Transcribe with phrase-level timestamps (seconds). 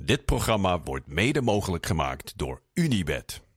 [0.00, 3.47] Dit programma wordt mede mogelijk gemaakt door Unibed.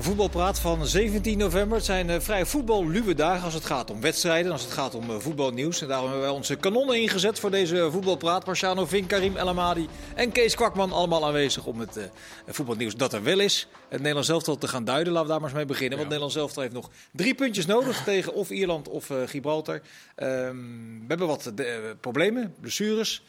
[0.00, 1.76] Voetbalpraat van 17 november.
[1.76, 5.10] Het zijn uh, vrij voetballuwe dagen als het gaat om wedstrijden, als het gaat om
[5.10, 5.80] uh, voetbalnieuws.
[5.80, 8.46] En daarom hebben wij onze kanonnen ingezet voor deze voetbalpraat.
[8.46, 12.04] Marciano Vink, Karim El Amadi en Kees Kwakman allemaal aanwezig om het uh,
[12.46, 13.68] voetbalnieuws dat er wel is.
[13.88, 15.12] Het Nederlands elftal te gaan duiden.
[15.12, 15.98] Laten we daar maar eens mee beginnen.
[15.98, 19.80] Want Nederlands elftal heeft nog drie puntjes nodig tegen of Ierland of Gibraltar.
[20.16, 21.52] Um, we hebben wat
[22.00, 23.22] problemen, blessures.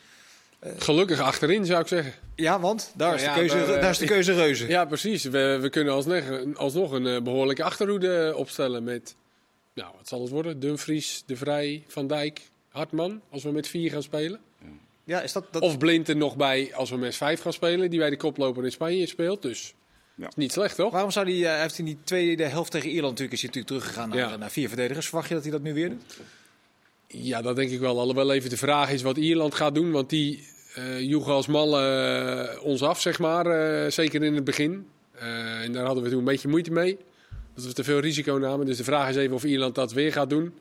[0.62, 2.14] Gelukkig achterin zou ik zeggen.
[2.36, 4.68] Ja, want daar is, de, keuze, daar, daar is de keuze reuze.
[4.68, 5.24] Ja, precies.
[5.24, 6.24] We, we kunnen alsnog,
[6.56, 9.16] alsnog een uh, behoorlijke achterhoede opstellen met,
[9.74, 10.60] nou, wat zal het worden?
[10.60, 14.40] Dumfries, De Vrij, Van Dijk, Hartman, als we met vier gaan spelen.
[15.04, 15.62] Ja, is dat, dat...
[15.62, 18.64] Of Blind er nog bij als we met vijf gaan spelen, die bij de koploper
[18.64, 19.42] in Spanje speelt.
[19.42, 19.74] Dus
[20.16, 20.28] ja.
[20.28, 20.92] is niet slecht, toch?
[20.92, 23.82] Waarom zou die, uh, heeft in die tweede helft tegen Ierland natuurlijk, is hij natuurlijk
[23.82, 24.38] teruggegaan naar, ja.
[24.38, 25.06] naar vier verdedigers.
[25.06, 26.18] Verwacht je dat hij dat nu weer doet?
[27.12, 28.00] Ja, dat denk ik wel.
[28.00, 29.92] Alhoewel even de vraag is wat Ierland gaat doen.
[29.92, 33.46] Want die uh, joegen als mannen uh, ons af, zeg maar.
[33.46, 34.88] Uh, zeker in het begin.
[35.14, 36.98] en daar hadden we toen een beetje moeite mee.
[37.56, 38.66] Dat we te veel risico namen.
[38.66, 40.54] Dus de vraag is even of Ierland dat weer gaat doen.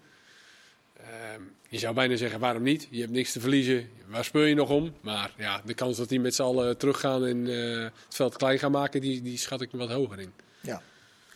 [0.96, 2.88] Ehm, je zou bijna zeggen, waarom niet?
[2.90, 3.88] Je hebt niks te verliezen.
[4.06, 4.94] Waar speel je nog om?
[5.00, 8.72] Maar ja, de kans dat die met z'n allen teruggaan en het veld klein gaan
[8.72, 10.33] maken, die, die schat ik wat hoger in.
[10.60, 10.83] Ja.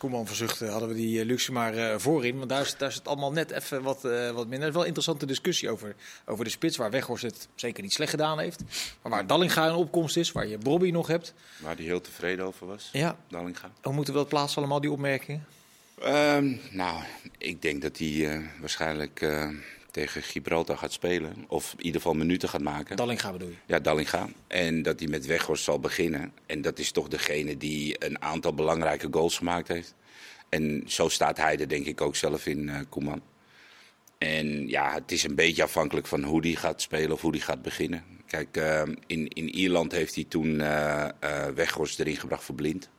[0.03, 2.37] Koeman verzuchten hadden we die luxe maar uh, voorin.
[2.37, 4.61] Want daar is, daar is het allemaal net even wat, uh, wat minder.
[4.61, 5.95] Er is wel een interessante discussie over,
[6.25, 6.77] over de spits.
[6.77, 8.63] Waar Weghorst het zeker niet slecht gedaan heeft.
[9.01, 10.31] Maar waar Dallinga een opkomst is.
[10.31, 11.33] Waar je Bobby nog hebt.
[11.57, 12.89] Waar hij heel tevreden over was.
[12.91, 13.17] Ja.
[13.29, 13.71] Dallinga.
[13.81, 15.45] Hoe moeten we dat plaatsen allemaal, die opmerkingen?
[16.05, 17.03] Um, nou,
[17.37, 19.21] ik denk dat hij uh, waarschijnlijk
[19.93, 21.45] tegen Gibraltar gaat spelen.
[21.47, 22.95] Of in ieder geval minuten gaat maken.
[22.95, 23.55] Dallinga bedoel je?
[23.65, 24.27] Ja, Dallinga.
[24.47, 26.33] En dat hij met Weghorst zal beginnen.
[26.45, 29.95] En dat is toch degene die een aantal belangrijke goals gemaakt heeft.
[30.49, 33.21] En zo staat hij er denk ik ook zelf in, uh, Koeman.
[34.17, 37.39] En ja, het is een beetje afhankelijk van hoe hij gaat spelen of hoe hij
[37.39, 38.03] gaat beginnen.
[38.27, 41.07] Kijk, uh, in, in Ierland heeft hij toen uh,
[41.55, 42.89] Weghorst erin gebracht voor blind.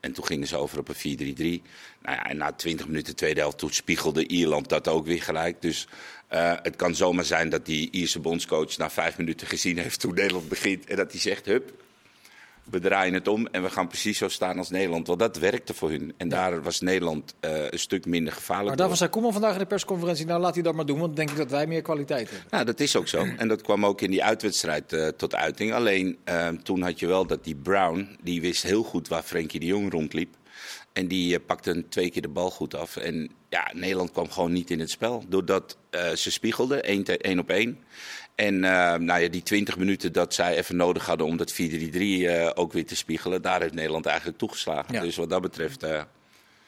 [0.00, 1.62] En toen gingen ze over op een 4-3-3.
[2.02, 5.62] Nou ja, en na 20 minuten tweede helft toen spiegelde Ierland dat ook weer gelijk.
[5.62, 5.88] Dus
[6.32, 10.12] uh, het kan zomaar zijn dat die Ierse bondscoach na vijf minuten gezien heeft hoe
[10.12, 10.86] Nederland begint.
[10.86, 11.72] En dat hij zegt, hup,
[12.70, 15.06] we draaien het om en we gaan precies zo staan als Nederland.
[15.06, 16.14] Want dat werkte voor hun.
[16.16, 18.68] En daar was Nederland uh, een stuk minder gevaarlijk.
[18.68, 20.98] Maar daarvan zei Koeman vandaag in de persconferentie, nou laat hij dat maar doen.
[20.98, 22.48] Want dan denk ik dat wij meer kwaliteit hebben.
[22.50, 23.26] Nou, dat is ook zo.
[23.36, 25.72] En dat kwam ook in die uitwedstrijd uh, tot uiting.
[25.72, 26.18] Alleen
[26.62, 29.92] toen had je wel dat die Brown, die wist heel goed waar Frenkie de Jong
[29.92, 30.36] rondliep.
[30.98, 32.96] En die uh, pakte twee keer de bal goed af.
[32.96, 35.24] En ja, Nederland kwam gewoon niet in het spel.
[35.28, 37.78] Doordat uh, ze spiegelden, één, één op één.
[38.34, 41.56] En uh, nou ja, die 20 minuten dat zij even nodig hadden om dat 4-3-3
[41.56, 44.94] uh, ook weer te spiegelen, daar heeft Nederland eigenlijk toegeslagen.
[44.94, 45.00] Ja.
[45.00, 45.86] Dus wat dat betreft.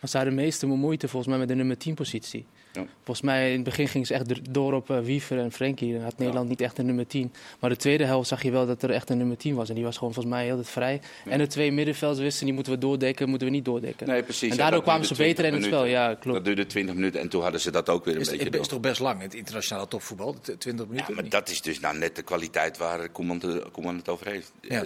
[0.01, 2.47] Maar zij de meeste moeite volgens mij met de nummer 10 positie.
[2.73, 2.87] Ja.
[2.97, 5.93] Volgens mij in het begin ging ze echt door op uh, Wiever en Frenkie.
[5.93, 6.51] Dan had Nederland ja.
[6.51, 7.33] niet echt een nummer 10.
[7.61, 9.69] Maar de tweede helft zag je wel dat er echt een nummer 10 was.
[9.69, 11.01] En die was gewoon volgens mij heel vrij.
[11.25, 11.31] Ja.
[11.31, 14.07] En de twee middenvelders wisten, die moeten we doordekken, moeten we niet doordekken.
[14.07, 14.51] Nee, precies.
[14.51, 15.85] En daardoor kwamen ze beter in het spel.
[15.85, 16.37] Ja, klopt.
[16.37, 18.55] Dat duurde 20 minuten en toen hadden ze dat ook weer een is, beetje Het
[18.55, 21.15] is toch best lang, het internationale topvoetbal, 20 minuten?
[21.15, 24.53] Ja, maar dat is dus nou net de kwaliteit waar Koeman het over heeft.
[24.61, 24.85] Ja.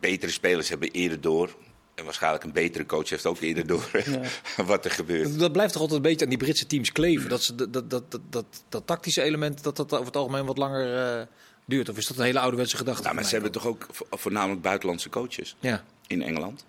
[0.00, 1.56] Betere spelers hebben eerder door
[1.96, 4.20] en waarschijnlijk een betere coach heeft ook eerder door ja.
[4.64, 5.38] wat er gebeurt.
[5.38, 7.28] Dat, blijft toch altijd een beetje aan die Britse teams kleven.
[7.28, 10.58] Dat, ze, dat, dat, dat, dat, dat tactische element dat dat over het algemeen wat
[10.58, 11.26] langer uh,
[11.64, 11.88] duurt.
[11.88, 13.02] Of is dat een hele ouderwetse gedachte?
[13.02, 15.84] Nou, maar ze hebben toch ook voornamelijk buitenlandse coaches ja.
[16.06, 16.64] in Engeland.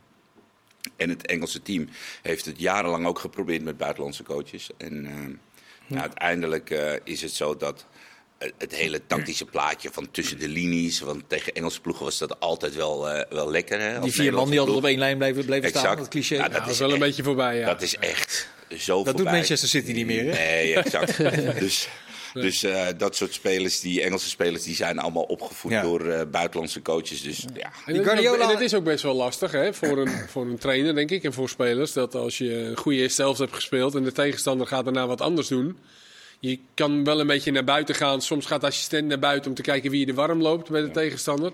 [0.95, 1.89] En het Engelse team
[2.21, 4.69] heeft het jarenlang ook geprobeerd met buitenlandse coaches.
[4.77, 5.11] En uh,
[5.87, 7.85] nou, uiteindelijk uh, is het zo dat
[8.37, 10.99] het hele tactische plaatje van tussen de linies.
[10.99, 13.79] Want tegen Engelse ploegen was dat altijd wel, uh, wel lekker.
[13.79, 15.85] Hè, die vier man die altijd op één lijn bleven, bleven exact.
[15.85, 16.35] staan, dat cliché.
[16.35, 17.65] Ja, dat, ja, is wel een beetje voorbij, ja.
[17.65, 19.13] Dat is echt zo dat voorbij.
[19.13, 20.31] doet Manchester City niet meer, hè?
[20.31, 21.17] Nee, exact.
[21.59, 21.87] dus
[22.33, 25.81] dus uh, dat soort spelers, die Engelse spelers, die zijn allemaal opgevoed ja.
[25.81, 27.21] door uh, buitenlandse coaches.
[27.21, 27.71] Dus, ja.
[27.85, 28.43] En, die Guardiola...
[28.43, 31.23] en het is ook best wel lastig hè, voor, een, voor een trainer, denk ik,
[31.23, 31.93] en voor spelers.
[31.93, 35.21] Dat als je een goede eerste helft hebt gespeeld en de tegenstander gaat daarna wat
[35.21, 35.77] anders doen
[36.39, 38.21] je kan wel een beetje naar buiten gaan.
[38.21, 40.87] Soms gaat de assistent naar buiten om te kijken wie er warm loopt bij de
[40.87, 40.93] ja.
[40.93, 41.51] tegenstander.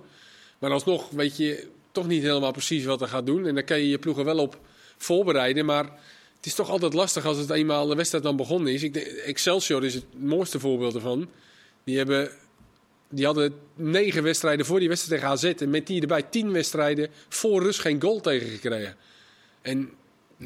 [0.59, 3.47] Maar alsnog weet je toch niet helemaal precies wat er gaat doen.
[3.47, 4.59] En daar kan je je ploegen wel op
[4.97, 5.65] voorbereiden.
[5.65, 5.83] Maar
[6.35, 8.83] het is toch altijd lastig als het eenmaal de wedstrijd dan begonnen is.
[8.83, 11.29] Ik denk, Excelsior is het mooiste voorbeeld ervan.
[11.83, 12.29] Die, hebben,
[13.09, 15.43] die hadden negen wedstrijden voor die wedstrijd tegen AZ.
[15.43, 18.95] En met die erbij tien wedstrijden voor rust geen goal tegen gekregen.
[19.61, 19.91] En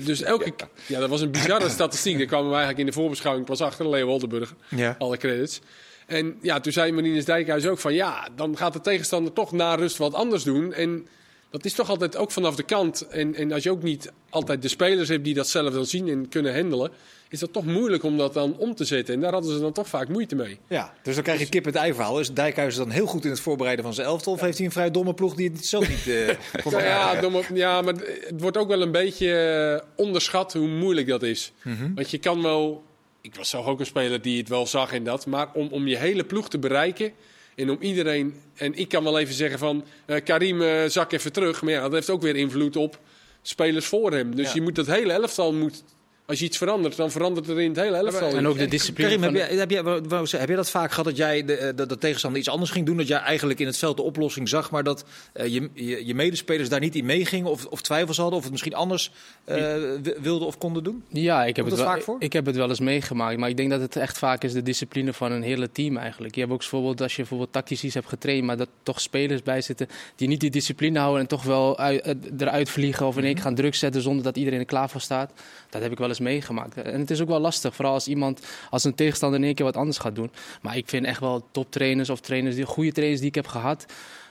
[0.06, 0.68] dus elke ja.
[0.88, 2.18] ja, dat was een bizarre statistiek.
[2.18, 4.54] Daar kwamen we eigenlijk in de voorbeschouwing pas achter, Leo Oldenburg.
[4.70, 4.96] Ja.
[5.00, 5.62] Alle credits.
[6.06, 9.76] En ja, toen zei Marines Dijkhuis ook van ja, dan gaat de tegenstander toch na
[9.76, 10.74] rust wat anders doen.
[10.74, 11.08] En
[11.50, 13.08] Dat is toch altijd ook vanaf de kant.
[13.08, 16.08] En, en als je ook niet altijd de spelers hebt die dat zelf dan zien
[16.08, 16.92] en kunnen handelen,
[17.30, 19.14] is dat toch moeilijk om dat dan om te zetten.
[19.14, 20.60] En daar hadden ze dan toch vaak moeite mee.
[20.68, 22.20] Ja, dus dan krijg je kip het ei verhaal.
[22.20, 24.34] Is Dijkhuizen dan heel goed in het voorbereiden van zijn elftal?
[24.34, 26.30] Of heeft hij een vrij domme ploeg die het zelf niet uh,
[26.64, 30.68] kon ja, ja, domme, ja, maar het wordt ook wel een beetje eh, onderschat hoe
[30.68, 31.52] moeilijk dat is.
[31.62, 31.94] Mhm.
[31.94, 32.84] Want je kan wel...
[33.22, 35.26] Ik was zelf ook een speler die het wel zag in dat.
[35.26, 37.12] Maar om, om je hele ploeg te bereiken...
[37.58, 38.34] En om iedereen...
[38.56, 39.86] En ik kan wel even zeggen van...
[40.06, 41.62] eh, Karim, eh, zak even terug.
[41.62, 43.00] Maar ja, dat heeft ook weer invloed op
[43.42, 44.36] spelers voor hem.
[44.36, 44.54] Dus Ja.
[44.54, 45.54] je moet dat hele elftal...
[45.54, 45.84] Moet,
[46.28, 48.36] als je iets verandert, dan verandert er in het hele elftal.
[48.36, 49.34] En ook de discipline Karim, van...
[49.36, 51.98] heb, jij, heb, zeggen, heb jij dat vaak gehad dat jij de, eh, dat de
[51.98, 52.98] tegenstander iets anders ging doen?
[52.98, 56.16] Dat jij eigenlijk in het veld de oplossing zag, maar dat eh, je, je, je
[56.16, 59.12] medespelers daar niet in meegingen of, of twijfels hadden of het misschien anders
[59.44, 61.04] eh, wi- wilden of konden doen?
[61.08, 62.16] Ja, ik heb, Komt het wel, vaak voor?
[62.20, 63.38] ik heb het wel eens meegemaakt.
[63.38, 66.34] Maar ik denk dat het echt vaak is de discipline van een hele team eigenlijk.
[66.36, 69.44] Je hebt ook bijvoorbeeld, als je bijvoorbeeld tactisch iets hebt getraind, maar dat toch spelers
[69.44, 73.24] bij zitten die niet die discipline houden en toch wel uit- eruit vliegen of in
[73.24, 75.32] één keer gaan druk zetten zonder dat iedereen er klaar voor staat.
[75.70, 76.78] Dat heb ik wel eens meegemaakt.
[76.82, 79.66] En het is ook wel lastig, vooral als iemand, als een tegenstander in één keer
[79.66, 80.32] wat anders gaat doen.
[80.62, 83.86] Maar ik vind echt wel toptrainers of trainers, die goede trainers die ik heb gehad,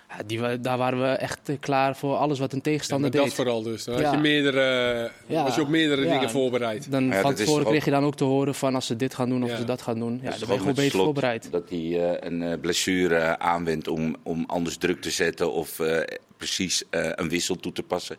[0.09, 3.17] ja, die, daar waren we echt eh, klaar voor alles wat een Ja, tegenstander maar
[3.21, 3.37] dat deed.
[3.37, 3.85] vooral dus.
[3.85, 5.43] Dan had je meerdere, Ja.
[5.43, 6.13] was je op meerdere Ja.
[6.13, 6.91] dingen voorbereid.
[6.91, 9.29] Dan Ja, van tevoren kreeg je dan ook te horen van als ze dit gaan
[9.29, 9.57] doen of Ja.
[9.57, 10.19] ze dat gaan doen.
[10.23, 11.49] Ja, Dat is dan ben je gewoon beter voorbereid.
[11.51, 11.79] Dat hij
[12.11, 16.01] eh, een eh, blessure aanwendt om, om anders druk te zetten of eh,
[16.37, 18.17] precies eh, een wissel toe te passen.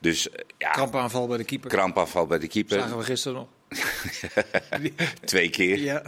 [0.00, 1.70] Dus eh, ja, Krampaanval bij de keeper.
[1.70, 2.78] krampaanval bij de keeper.
[2.80, 3.48] Zagen we gisteren nog.
[5.24, 5.78] Twee keer.
[5.78, 6.02] Ja.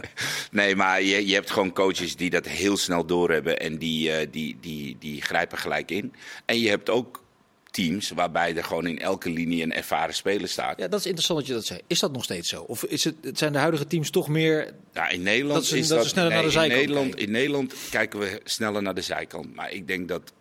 [0.51, 4.27] Nee, maar je, je hebt gewoon coaches die dat heel snel doorhebben en die, eh,
[4.31, 6.13] die, die, die grijpen gelijk in.
[6.45, 7.23] En je hebt ook
[7.71, 10.79] teams waarbij er gewoon in elke linie een ervaren speler staat.
[10.79, 11.81] ja, dat is interessant dat je dat zegt.
[11.87, 12.61] Is dat nog steeds zo?
[12.61, 14.73] Of is het, het zijn de huidige teams toch meer...
[14.93, 17.07] Ja, in Nederland Dat ze- is dat dat, ze sneller naar de in zijkant Nederland,
[17.09, 17.25] kijken.
[17.25, 19.55] in Nederland kijken we sneller naar de zijkant.
[19.55, 20.33] Maar ik denk dat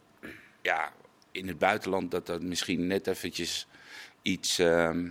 [0.63, 0.93] ja,
[1.33, 3.67] in het buitenland dat dat misschien net eventjes
[4.23, 5.07] iets, ehm,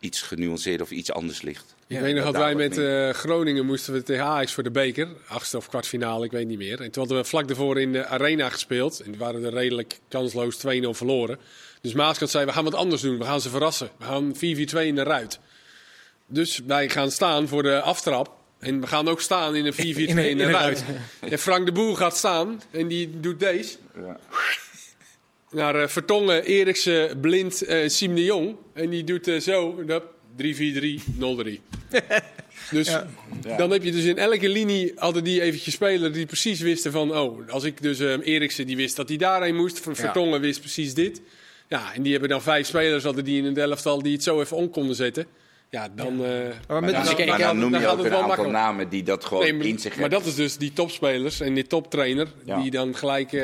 [0.00, 1.74] iets genuanceerd of iets anders ligt.
[1.86, 5.08] Ik weet nog dat wij met eh, Groningen moesten we tegen Ajax voor de beker.
[5.28, 6.80] Achtste of kwartfinale, ik weet niet meer.
[6.80, 9.00] En toen hadden we vlak daarvoor in de arena gespeeld.
[9.00, 11.38] En die waren er redelijk kansloos 2-0 verloren.
[11.80, 13.18] Dus Maaskant zei, we gaan wat anders doen.
[13.18, 13.90] We gaan ze verrassen.
[13.98, 14.38] We gaan 4-4-2
[14.86, 15.38] in de ruit.
[16.26, 18.36] Dus wij gaan staan voor de aftrap.
[18.58, 20.84] En we gaan ook staan in een 4-4-2 in, In de ruit.
[21.20, 23.76] En Frank de Boer gaat staan en die doet deze.
[25.54, 28.56] Naar eh, Vertongen, Eriksen, Blind, eh Siem de Jong.
[28.72, 30.44] En die doet eh, zo, hup, 3-4-3,
[31.18, 31.60] 0-3.
[32.70, 32.98] dus
[33.56, 37.16] dan heb je dus in elke linie hadden die eventjes spelers die precies wisten van...
[37.16, 39.80] Oh, als ik dus eh, Eriksen die wist dat hij daarheen moest.
[39.80, 41.20] Ver- Vertongen wist precies dit.
[41.68, 44.40] Ja, en die hebben dan vijf spelers hadden die in het elftal die het zo
[44.40, 45.26] even om konden zetten.
[45.74, 46.30] Ja, dan, eh,
[46.68, 48.52] Maar met- ja, dan, maar dan noem dan je ook een aantal makkelijk.
[48.52, 50.18] namen die dat gewoon Nee, maar, in zich maar hebben.
[50.18, 52.60] dat is dus die topspelers en die toptrainer Ja.
[52.60, 53.42] die dan gelijk eh,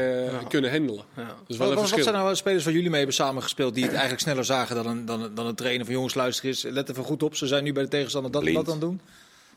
[0.49, 1.05] kunnen handelen.
[1.15, 3.83] Dat is wel Wat, een wat, zijn nou spelers waar jullie mee hebben samengespeeld die
[3.83, 6.89] het eigenlijk sneller zagen dan een, dan, dan een trainer van jongens luister eens, let
[6.91, 8.65] even goed op, ze zijn nu bij de tegenstander dat en Blind.
[8.67, 9.01] dat aan het doen?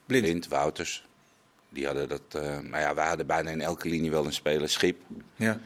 [0.05, 0.23] Blind.
[0.23, 1.03] Blind, Wouters.
[1.73, 2.21] Die hadden dat.
[2.31, 4.69] eh maar ja, wij hadden bijna in elke linie wel een speler.
[4.69, 5.01] Schip.
[5.35, 5.59] Ja.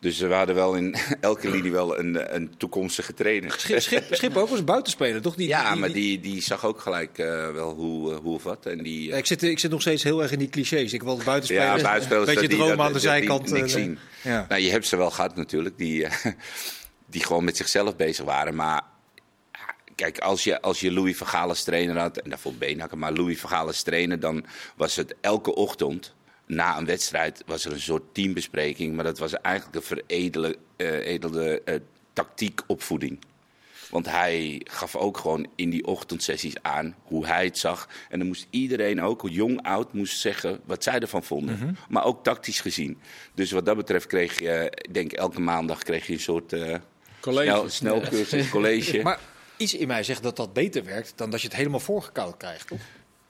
[0.00, 3.54] Dus we hadden wel in elke linie wel een, een toekomstige trainer.
[3.58, 5.34] Schip, Schip, Schip ook was buitenspeler, toch?
[5.34, 8.66] Die, Ja, maar die, die zag ook gelijk eh, wel hoe, eh, hoe of wat.
[8.66, 10.92] En die, ik, zit, ik zit nog steeds heel erg in die clichés.
[10.92, 12.26] Ik wil buitenspelers, ja, buitenspelers.
[12.34, 13.50] beetje dat die- dromen dat- aan de zijkant.
[13.50, 13.98] niks zien.
[14.22, 14.46] Ja.
[14.48, 16.06] Nou, je hebt ze wel gehad natuurlijk, die,
[17.10, 18.54] die gewoon met zichzelf bezig waren.
[18.54, 18.82] Maar
[20.00, 23.40] kijk, als je, als je Louis Vergaal als trainer had, en daarvoor Beenhakker, maar Louis
[23.40, 24.44] Vergaal als trainer, dan
[24.76, 26.14] was het elke ochtend
[26.46, 28.94] na een wedstrijd was er een soort teambespreking.
[28.94, 31.74] Maar dat was eigenlijk een veredelde eh, edelde, eh,
[32.12, 33.18] tactiekopvoeding.
[33.90, 37.88] Want hij gaf ook gewoon in die ochtendsessies aan hoe hij het zag.
[38.08, 41.58] En dan moest iedereen ook, jong, oud, moest zeggen wat zij ervan vonden.
[41.58, 41.72] Mhm.
[41.88, 42.98] Maar ook tactisch gezien.
[43.34, 46.54] Dus wat dat betreft kreeg je, ik denk elke maandag kreeg je een soort
[47.20, 47.46] College.
[47.46, 49.02] snel, snelcursus, college.
[49.08, 49.18] Maar
[49.60, 52.66] iets in mij zegt dat dat beter werkt dan dat je het helemaal voorgekoud krijgt,
[52.66, 52.80] toch?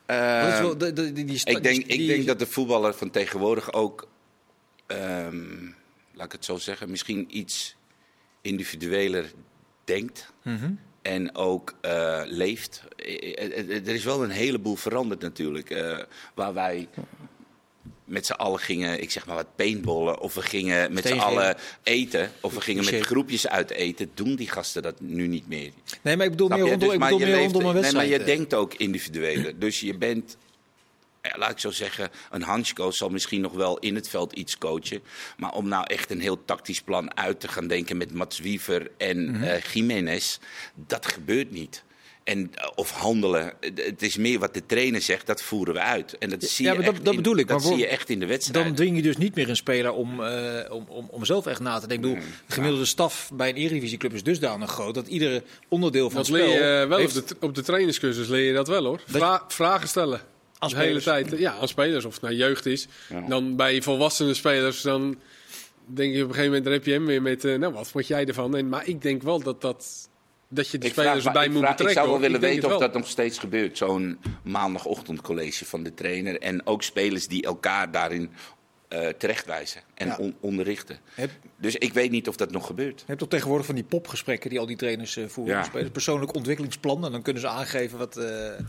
[0.07, 2.39] Eh, Dat is wel de- de- die- die sta- ik, denk, die- ik denk dat
[2.39, 4.09] de voetballer van tegenwoordig ook,
[4.87, 5.65] ehm,
[6.15, 7.77] laat ik het zo zeggen, misschien iets
[8.41, 9.33] individueler
[9.85, 10.33] denkt.
[10.43, 10.73] Mhm.
[11.03, 12.83] En ook eh, leeft.
[12.97, 13.59] Eh,
[13.89, 15.71] Er is wel een heleboel veranderd natuurlijk.
[15.71, 15.99] eh,
[16.35, 16.89] waar wij
[18.11, 20.21] met z'n allen gingen, ik zeg maar wat paintballen.
[20.21, 22.33] Of we gingen met z'n allen eten.
[22.41, 24.11] Of we gingen met groepjes uit eten.
[24.15, 25.71] Doen die gasten dat nu niet meer.
[26.03, 26.63] Nee, maar ik bedoel meer je?
[26.63, 28.27] rondom, Dus, ik maar bedoel je meer leeft- rondom een Nee, maar wedstrijd.
[28.27, 28.37] je eh.
[28.37, 29.53] denkt ook individueel.
[29.57, 30.37] Dus je bent,
[31.23, 34.59] ja, laat ik zo zeggen, een Hansko zal misschien nog wel in het veld iets
[34.59, 35.03] coachen.
[35.37, 38.91] Maar om nou echt een heel tactisch plan uit te gaan denken met Mats Wiever
[38.99, 40.39] en eh Jiménez,
[40.75, 41.83] dat gebeurt niet.
[42.25, 43.53] En, eh, of handelen.
[43.75, 46.19] Het is meer wat de trainer zegt, dat voeren we uit.
[46.19, 47.49] En dat zie Ja, je, dat- echt dat in- bedoel ik.
[47.49, 48.65] Dat zie je echt in de wedstrijd.
[48.67, 51.61] Dan dwing je dus niet meer een speler om, eh, om, om, om zelf echt
[51.61, 52.09] na te denken.
[52.11, 56.17] Ik bedoel, de gemiddelde staf bij een eredivisieclub is dusdanig groot dat iedere onderdeel van
[56.23, 58.69] Dat het spel leer je wel heeft- op, de, op de trainingscursus leer je dat
[58.69, 59.01] wel hoor.
[59.07, 60.21] Vra- vragen stellen.
[60.59, 61.39] Aan de hele tijd.
[61.39, 62.05] Ja, aan spelers.
[62.05, 62.87] Of het nou jeugd is.
[63.09, 63.21] Ja.
[63.21, 65.19] Dan bij volwassene spelers, dan
[65.87, 67.89] denk je op een gegeven moment, dan heb je hem weer met, eh, nou wat
[67.91, 68.57] vond jij ervan?
[68.57, 70.09] En, maar ik denk wel dat, dat,
[70.51, 72.73] dat je de Ik, spelers vraag, erbij ik, moet vraag- ik zou wel willen weten
[72.75, 73.77] of dat nog steeds gebeurt.
[73.79, 76.39] Zo'n maandagochtendcollege van de trainer.
[76.41, 78.31] En ook spelers die elkaar daarin
[78.89, 80.17] eh, terechtwijzen en Ja.
[80.21, 80.99] on- onderrichten.
[81.15, 82.99] Heb- Dus ik weet niet of dat nog gebeurt.
[83.01, 85.55] Je hebt toch tegenwoordig van die popgesprekken die al die trainers eh, voeren.
[85.57, 85.63] Ja.
[85.63, 85.91] spelers.
[85.91, 87.05] Persoonlijk ontwikkelingsplan.
[87.05, 88.63] En dan kunnen ze aangeven wat, eh, eh,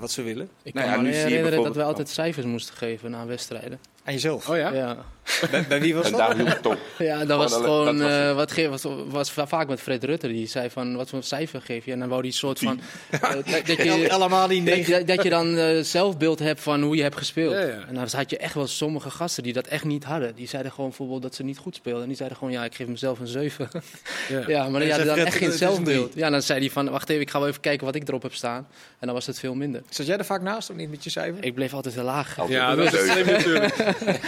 [0.00, 0.48] wat ze willen.
[0.62, 3.78] Ik Nou kan ja, me herinneren dat we altijd cijfers moesten geven na wedstrijden.
[4.04, 4.48] Aan jezelf.
[4.48, 4.72] Oh ja?
[4.72, 5.04] Ja,
[5.50, 6.20] Bij, bij wie was En dat?
[6.20, 6.78] daar hield het op.
[6.98, 7.84] ja dat was dat- gewoon.
[7.84, 8.28] dat was het.
[8.28, 10.28] eh, wat ge- was, was va- vaak met Fred Rutte.
[10.28, 11.92] Die zei van wat voor cijfer geef je?
[11.92, 12.80] En dan wou die soort van.
[13.10, 14.98] eh, dat, dat je, El Amadi dat, 9.
[14.98, 17.52] je- dat je dan eh, zelfbeeld hebt van hoe je hebt gespeeld.
[17.52, 17.84] Ja, ja.
[17.88, 20.34] En dan had je echt wel sommige gasten die dat echt niet hadden.
[20.34, 22.02] Die zeiden gewoon bijvoorbeeld dat ze niet goed speelden.
[22.02, 23.68] En die zeiden gewoon, ja, ik geef mezelf een 7.
[24.28, 24.42] Ja.
[24.54, 26.12] ja, maar zei hadden dan Fred, echt geen zelfbeeld.
[26.14, 28.22] Ja, dan zei hij van, wacht even, ik ga wel even kijken wat ik erop
[28.22, 28.66] heb staan.
[28.98, 29.82] En dan was het veel minder.
[29.88, 31.44] Zat jij er vaak naast of niet met je cijfer?
[31.44, 32.38] Ik bleef altijd heel laag.
[32.38, 33.74] Altijd Ja, dat is natuurlijk.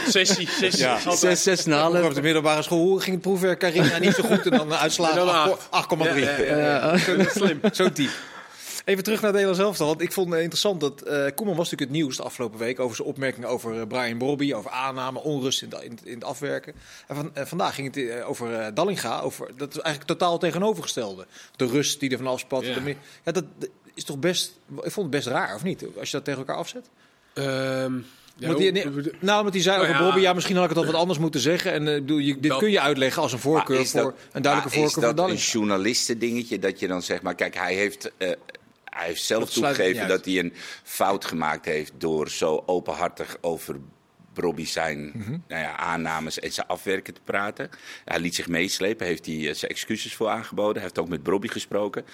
[0.09, 0.85] Sessie, sessie.
[0.87, 1.17] Ja.
[1.17, 4.51] Zes, zes op de middelbare school, hoe ging het proefwerk Carina niet zo goed en
[4.59, 5.59] dan eh, uitslagen En dan 8,3.
[5.71, 5.91] acht.
[6.39, 6.93] Ja.
[6.93, 7.61] Eh, slim.
[7.73, 8.11] Zo diep.
[8.85, 11.71] Even terug naar Nederland zelf dan, want ik vond het interessant dat eh Koeman was
[11.71, 15.23] natuurlijk het nieuws de afgelopen week over zijn opmerkingen over eh, Brian Brobby, over aanname,
[15.23, 16.75] onrust in, de- in, in het afwerken.
[17.07, 20.39] En van, eh, vandaag ging het eh, over eh, Dallinga, over, dat is eigenlijk totaal
[20.39, 21.27] tegenovergestelde.
[21.57, 22.65] De rust die er van afspat.
[22.67, 23.33] Ja.
[23.33, 23.45] dat
[23.95, 24.53] is toch best,
[24.83, 25.85] ik vond het best raar, of niet?
[25.99, 26.89] Als je dat tegen elkaar afzet.
[27.35, 27.93] Ehm,
[28.39, 28.85] ja, die, nee,
[29.21, 30.07] nou, omdat hij zei Nou over ja.
[30.07, 31.73] Brobby, ja, misschien had ik het al wat anders moeten zeggen.
[31.73, 34.43] En eh, bedoel, je, dit Dat- kun je uitleggen als een voorkeur is voor een
[34.43, 38.13] duidelijke voorkeur Is voor dat een journalistendingetje dat je dan zegt, maar kijk, hij heeft,
[38.17, 38.31] eh,
[38.85, 40.53] hij heeft zelf Dat toegegeven dat hij een
[40.83, 43.77] fout gemaakt heeft door zo openhartig over
[44.33, 45.31] Brobby zijn Mhm.
[45.49, 47.71] nou ja, aannames en zijn afwerken te praten.
[48.05, 50.75] Hij liet zich meeslepen, heeft hij eh, zijn excuses voor aangeboden.
[50.75, 52.05] Hij heeft ook met Brobby gesproken.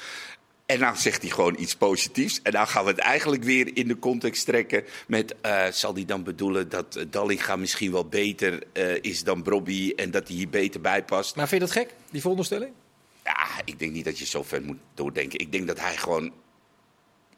[0.66, 2.42] En dan zegt hij gewoon iets positiefs.
[2.42, 5.34] En dan gaan we het eigenlijk weer in de context trekken met...
[5.40, 9.92] eh, zal hij dan bedoelen dat eh, Dallinga misschien wel beter eh, is dan Brobby...
[9.96, 11.36] en dat hij hier beter bij past?
[11.36, 12.72] Maar vind je dat gek, die veronderstelling?
[13.24, 15.38] Ja, ik denk niet dat je zo ver moet doordenken.
[15.38, 16.32] Ik denk dat hij gewoon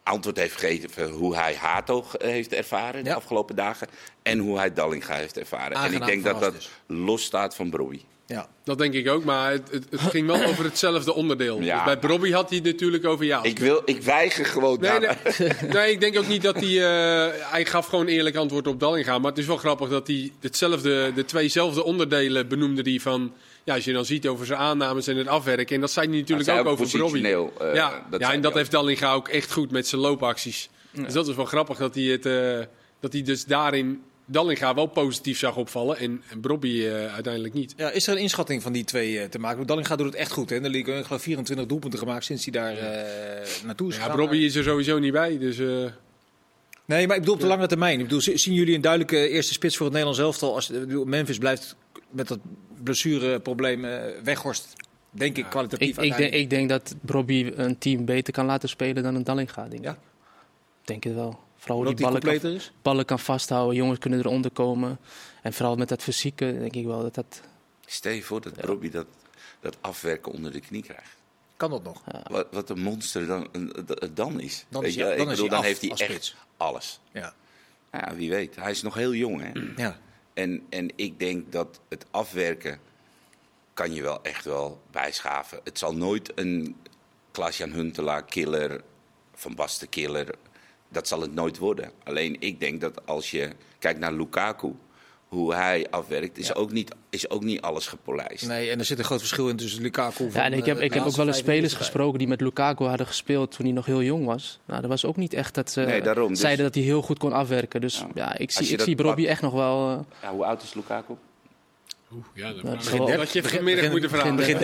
[0.03, 3.17] antwoord heeft gegeven hoe hij Hato heeft ervaren de Ja.
[3.17, 3.89] afgelopen dagen.
[4.23, 5.77] En hoe hij Dallinga heeft ervaren.
[5.77, 8.01] en ik denk dat dat verrast los staat van Brobby.
[8.27, 8.49] Ja.
[8.65, 11.61] Dat denk ik ook, maar het, het, het ging wel over hetzelfde onderdeel.
[11.61, 11.75] Ja.
[11.75, 13.43] Dus bij Brobby had hij het natuurlijk over ja.
[13.43, 16.69] Ik, wil, ik weiger gewoon Nee, daar- nee, nee, ik denk ook niet dat hij...
[16.69, 19.19] eh, hij gaf gewoon eerlijk antwoord op Dallinga.
[19.19, 23.33] Maar het is wel grappig dat hij hetzelfde, de tweezelfde onderdelen benoemde die van...
[23.65, 25.75] Ja, als je dan ziet over zijn aannames en het afwerken.
[25.75, 28.41] En dat zei hij natuurlijk zei ook ook over positioneel, eh, ja, dat ja, en
[28.41, 30.69] dat heeft Dallinga ook echt goed met zijn loopacties.
[30.93, 32.59] Dus dat is wel grappig dat hij, het, eh,
[33.01, 35.97] dat hij dus daarin Dallinga wel positief zag opvallen.
[35.99, 37.75] En, en Brobby eh, uiteindelijk niet.
[37.77, 39.57] Ja, is er een inschatting van die twee eh, te maken?
[39.57, 40.51] Want Dallinga doet het echt goed.
[40.51, 40.57] Hè?
[40.57, 44.01] In de Ligue, ik geloof 24 doelpunten gemaakt sinds hij daar eh, naartoe is Ja,
[44.01, 44.17] gegaan.
[44.17, 45.39] Brobby is er sowieso niet bij.
[45.39, 45.85] Dus eh,
[46.87, 47.99] Nee, maar ik bedoel op de lange termijn.
[47.99, 50.55] Ik bedoel, zien jullie een duidelijke eerste spits voor het Nederlands elftal?
[50.55, 51.77] Als ik bedoel, Memphis blijft
[52.11, 52.39] met dat
[52.83, 53.81] blessureprobleem
[54.25, 54.73] weghorst,
[55.11, 58.69] denk ik, kwalitatief ik, ik, denk, ik denk dat Brobby een team beter kan laten
[58.69, 59.63] spelen dan een Dallinga.
[59.63, 59.85] Denk ik.
[59.85, 59.99] Ja?
[60.85, 61.44] denk het wel.
[61.65, 62.73] Vooral hoe die ballen kan, is?
[62.83, 63.77] ballen kan vasthouden.
[63.77, 64.99] Jongens kunnen eronder komen.
[65.43, 67.41] En vooral met dat fysieke denk ik wel dat dat...
[67.87, 69.07] Stel je voor dat Brobby dat,
[69.61, 71.17] dat afwerken onder de knie krijgt.
[71.57, 72.03] Kan dat nog?
[72.31, 73.49] Wat, wat een monster dan,
[73.87, 74.65] het dan is.
[74.69, 76.37] Dan Weet is je, ik dan is bedoel, hij dan af heeft hij echt spits.
[76.57, 77.01] alles.
[77.13, 77.35] Ja.
[77.93, 78.57] Ja, wie weet.
[78.57, 79.51] Hij is nog heel jong, hè?
[79.87, 79.99] ja.
[80.35, 82.81] En, en ik denk dat het afwerken
[83.75, 85.61] kan je wel echt wel bijschaven.
[85.65, 86.77] Het zal nooit een
[87.31, 88.83] Klaas-Jan Huntelaar killer,
[89.35, 90.35] Van Basten killer,
[90.95, 91.91] dat zal het nooit worden.
[92.05, 94.73] Alleen ik denk dat als je kijkt naar Lukaku,
[95.29, 98.47] hoe hij afwerkt, is, ook, niet, is ook niet alles gepolijst.
[98.47, 100.79] Nee, en er zit een groot verschil in tussen Lukaku van, Ja, en ik heb,
[100.79, 103.65] eh, ik heb ook wel eens spelers 45 gesproken die met Lukaku hadden gespeeld toen
[103.67, 104.61] hij nog heel jong was.
[104.67, 107.03] Nou, dat was ook niet echt dat ze Nee, daarom, dus- zeiden dat hij heel
[107.03, 107.81] goed kon afwerken.
[107.81, 109.91] Dus ja, ik zie, ik zie pakt- echt nog wel...
[109.91, 111.15] eh, Ja, hoe oud is Lukaku?
[112.15, 114.37] Oeh, ja, dat, wel- had je vanmiddag moeten vragen.
[114.37, 114.59] begin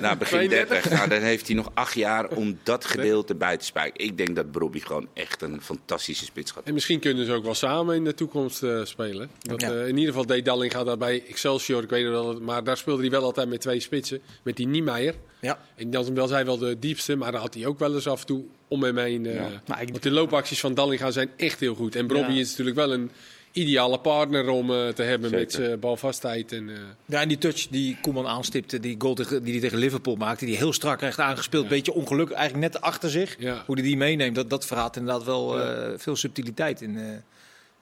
[0.00, 0.68] Nou, begin 32.
[0.68, 0.90] 30.
[0.90, 4.04] Nou, dan heeft hij nog acht jaar om dat gedeelte bij te spijken.
[4.04, 6.64] Ik denk dat Brobby gewoon echt een fantastische spits gaat.
[6.64, 9.30] En misschien kunnen ze ook wel samen in de toekomst eh, spelen.
[9.40, 9.70] Dat, Ja.
[9.72, 12.76] eh, in ieder geval deed Dallinga daar bij Excelsior, ik weet het wel, maar daar
[12.76, 14.20] speelde hij wel altijd met twee spitsen.
[14.42, 15.14] Met die Niemeyer.
[15.40, 15.58] Ja.
[15.76, 18.20] En dat was hij wel de diepste, maar daar had hij ook wel eens af
[18.20, 19.26] en toe om hem heen.
[19.26, 21.96] eh, Maar ik- Want de loopacties van Dallinga zijn echt heel goed.
[21.96, 22.40] En Brobby Ja.
[22.40, 23.10] is natuurlijk wel een,
[23.54, 26.52] ideale partner om eh, te hebben met zijn balvastheid.
[26.52, 29.78] En, eh, Ja, en die touch die Koeman aanstipte, die goal tegen, die hij tegen
[29.78, 33.36] Liverpool maakte, die heel strak recht aangespeeld, beetje ongelukkig, eigenlijk net achter zich.
[33.38, 33.62] Ja.
[33.66, 35.72] Hoe hij die meeneemt, dat, dat verraadt inderdaad wel Ja.
[35.74, 36.98] eh, veel subtiliteit in.
[36.98, 37.04] eh,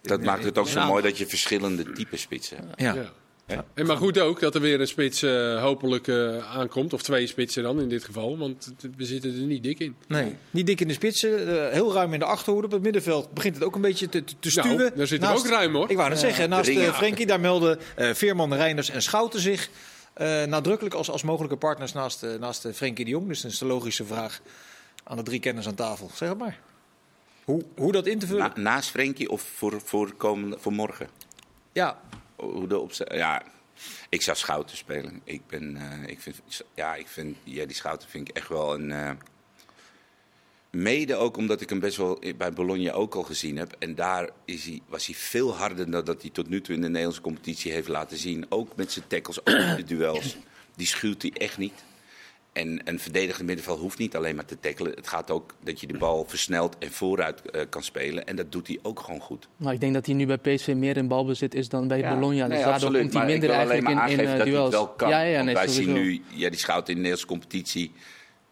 [0.03, 2.81] Dat in- maakt het ook in zo mooi dat je verschillende typen spitsen hebt.
[2.81, 3.13] Ja.
[3.53, 3.65] Ja.
[3.75, 6.93] En maar goed ook dat er weer een spits eh, hopelijk eh, aankomt.
[6.93, 8.39] Of twee spitsen dan in dit geval.
[8.39, 9.97] Want we zitten er niet dik in.
[10.09, 12.67] Nee, niet dik in de spitsen, eh, heel ruim in de achterhoede.
[12.67, 14.77] Op het middenveld begint het ook een beetje te, te, stuwen.
[14.77, 15.91] Nou, daar zit er Naast- ook ruim hoor.
[15.91, 19.69] Ik wou net zeggen, naast Frenkie, daar melden eh, Veerman, Reinders en Schouten zich
[20.13, 23.29] eh, nadrukkelijk als, als mogelijke partners naast, naast Frenkie de Jong.
[23.29, 24.41] Dus dat is de logische vraag
[25.05, 26.11] aan de drie kenners aan tafel.
[26.15, 26.59] Zeg het maar.
[27.45, 28.53] Hoe, hoe dat in te vullen?
[28.55, 31.09] Na- naast Frenkie of voor, voor, komende, voor morgen?
[31.73, 32.01] ja,
[32.51, 33.43] Hoe de opzet, ja,
[34.09, 35.21] ik zou Schouten spelen.
[35.25, 36.41] Ik, ben, eh, ik vind,
[36.75, 38.93] ja, ik vind, ja, die Schouten vind ik echt wel een...
[38.93, 39.11] eh,
[40.71, 43.77] mede ook omdat ik hem best wel bij Bologna ook al gezien heb.
[43.79, 46.81] En daar is hij, was hij veel harder dan dat hij tot nu toe in
[46.81, 48.47] de Nederlandse competitie heeft laten zien.
[48.49, 50.37] Ook met zijn tackles, ook in de duels.
[50.77, 51.85] Die schuwt hij echt niet.
[52.53, 54.93] En een verdedigend middenveld hoeft niet alleen maar te tackelen.
[54.93, 58.27] Het gaat ook dat je de bal versneld en vooruit eh, kan spelen.
[58.27, 59.49] En dat doet hij ook gewoon goed.
[59.57, 62.15] Maar ik denk dat hij nu bij PSV meer in balbezit is dan bij Ja,
[62.15, 62.39] Bologna.
[62.47, 63.01] Dus nee, daardoor absoluut.
[63.01, 64.65] komt hij Maar minder ik wil alleen eigenlijk maar in, in eh, dat hij duels.
[64.65, 65.09] het wel kan.
[65.09, 65.93] Ja, ja, nee, wij sowieso.
[65.95, 67.93] zien nu, ja, die schout in de Nederlandse competitie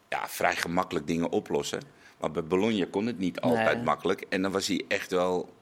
[0.08, 1.80] ja, vrij gemakkelijk dingen oplossen.
[2.20, 3.84] Maar bij Bologna kon het niet altijd Nee.
[3.84, 4.24] makkelijk.
[4.28, 5.54] En dan was hij echt wel,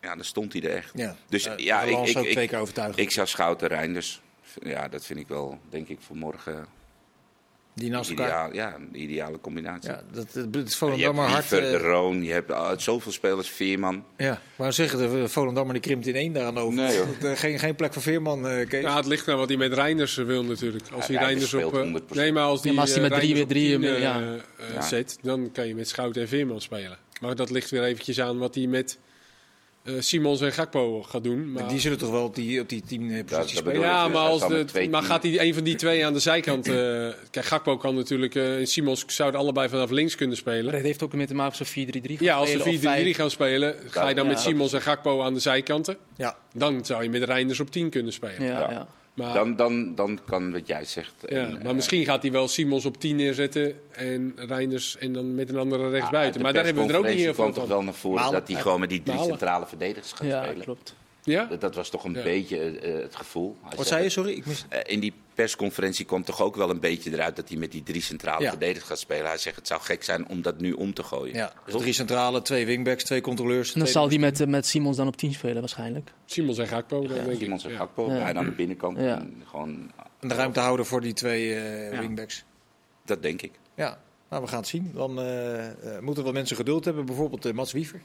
[0.00, 0.90] ja, dan stond hij er echt.
[0.94, 1.16] ja.
[1.28, 2.16] Dus ja, ik, ik,
[2.50, 4.20] ik, ik zou Schouten Reinders.
[4.62, 6.66] Ja, dat vind ik wel, denk ik, voor morgen
[7.74, 8.26] die naast elkaar.
[8.26, 9.90] ideaal, ja, een ideale combinatie.
[9.90, 11.48] Ja, dat, dat, dat is je Volendammer hebt hard.
[11.50, 14.04] Wiever, de eh, Roon, je hebt uh, zoveel spelers, Veerman.
[14.16, 16.74] ja, maar zeggen de Volendammer die krimpt in één daaraan over.
[16.74, 18.82] Nee, eh, geen, geen plek voor Veerman, eh Kees.
[18.82, 20.84] Ja, het ligt aan wat hij met Reinders eh, wil natuurlijk.
[20.92, 21.80] Als Ja, hij Reinders Reinders op...
[21.84, 22.16] speelt eh, 100%.
[22.16, 24.00] nee, maar als, die, Ja, maar als hij eh, met drie- Reinders op drie- tien,
[24.02, 24.20] ja.
[24.20, 24.32] eh,
[24.68, 24.80] eh, Ja.
[24.82, 26.98] zet, dan kan je met Schouten en Veerman spelen.
[27.20, 28.98] Maar dat ligt weer eventjes aan wat hij met
[29.84, 31.52] eh, Simons en Gakpo gaat doen.
[31.52, 33.80] Maar, Die zullen toch wel op die, op die teampositie dat spelen?
[33.80, 36.68] ja, maar, als de, maar gaat hij een van die twee aan de zijkant...
[36.68, 36.74] eh
[37.30, 38.34] kijk, Gakpo kan natuurlijk...
[38.34, 40.72] eh, en Simons zouden allebei vanaf links kunnen Maar spelen.
[40.72, 43.16] dat heeft ook met te maken of ze 4-3-3 gaan Ja, als ze 4-3-3 vijf-
[43.16, 44.30] gaan spelen, ga je dan Ja.
[44.30, 45.96] met Simons en Gakpo aan de zijkanten.
[46.16, 48.42] Ja, Dan zou je met Reinders op 10 kunnen spelen.
[48.44, 48.70] Ja, Ja.
[48.70, 48.86] ja.
[49.14, 51.12] Maar, Dan, dan, dan kan wat jij zegt.
[51.20, 55.12] ja, En, maar eh, misschien gaat hij wel Simons op 10 neerzetten en Reinders en
[55.12, 56.32] dan met een andere rechts uit buiten.
[56.38, 57.72] de Maar daar hebben we er ook niet heel veel kwam toch van.
[57.72, 58.38] wel naar voren Malen.
[58.40, 59.30] dat hij gewoon met die drie Malen.
[59.30, 60.64] centrale verdedigers gaat Ja, spelen.
[60.64, 60.94] klopt.
[61.24, 61.44] Ja?
[61.44, 62.22] Dat, dat was toch een Ja.
[62.22, 63.56] beetje eh, het gevoel.
[63.76, 64.08] Wat zei je?
[64.08, 64.64] Sorry, ik mis...
[64.68, 67.82] eh, in die persconferentie kwam toch ook wel een beetje eruit dat hij met die
[67.82, 68.50] drie centrale Ja.
[68.50, 69.26] verdedigers gaat spelen.
[69.26, 71.34] Hij zegt het zou gek zijn om dat nu om te gooien.
[71.34, 73.66] Ja, dus drie centrale, twee wingbacks, twee controleurs.
[73.72, 76.12] En dan twee- zal hij met, eh, met Simons dan op 10 spelen waarschijnlijk.
[76.24, 77.38] Simons en Gakpo, dan denk ik.
[77.38, 77.76] Simons en Ja.
[77.76, 78.28] Gakpo Ja.
[78.28, 78.98] en aan de binnenkant.
[78.98, 79.18] Ja.
[79.18, 79.90] en Gewoon,
[80.20, 81.98] En de ruimte houden voor die twee eh, Ja.
[82.00, 82.44] wingbacks.
[83.04, 83.52] dat denk ik.
[83.74, 83.98] Ja,
[84.30, 84.90] nou, we gaan het zien.
[84.94, 87.04] Dan eh, eh, moeten wel mensen geduld hebben.
[87.06, 88.00] Bijvoorbeeld eh, Mats Wiever.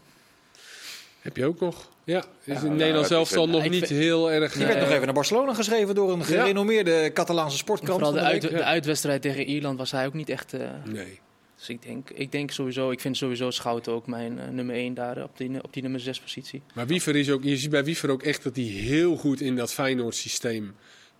[1.21, 1.89] Heb je ook nog?
[2.03, 4.53] Ja, is nou, in Nederland het zelf een- nog niet vind- heel erg...
[4.53, 7.93] Die werd eh, nog even naar Barcelona geschreven door een gerenommeerde Catalaanse sportkrant.
[7.99, 10.53] Vooral de, uit, de uitwedstrijd tegen Ierland was hij ook niet echt...
[10.53, 11.19] eh, Nee.
[11.57, 14.93] dus ik denk, ik denk sowieso, ik vind sowieso Schouten ook mijn eh, nummer 1
[14.93, 16.61] daar op die, op die nummer 6 positie.
[16.73, 19.55] Maar Wiever is ook, je ziet bij Wiever ook echt dat hij heel goed in
[19.55, 20.75] dat Feyenoord systeem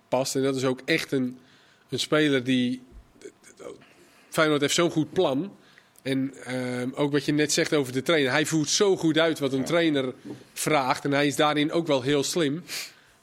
[0.08, 0.36] past.
[0.36, 1.38] En dat is ook echt een,
[1.88, 2.82] een speler die...
[4.28, 5.52] Feyenoord heeft zo'n goed plan.
[6.08, 8.30] En ehm, ook wat je net zegt over de trainer.
[8.32, 10.12] Hij voert zo goed uit wat een trainer
[10.52, 11.04] vraagt.
[11.04, 12.62] En hij is daarin ook wel heel slim.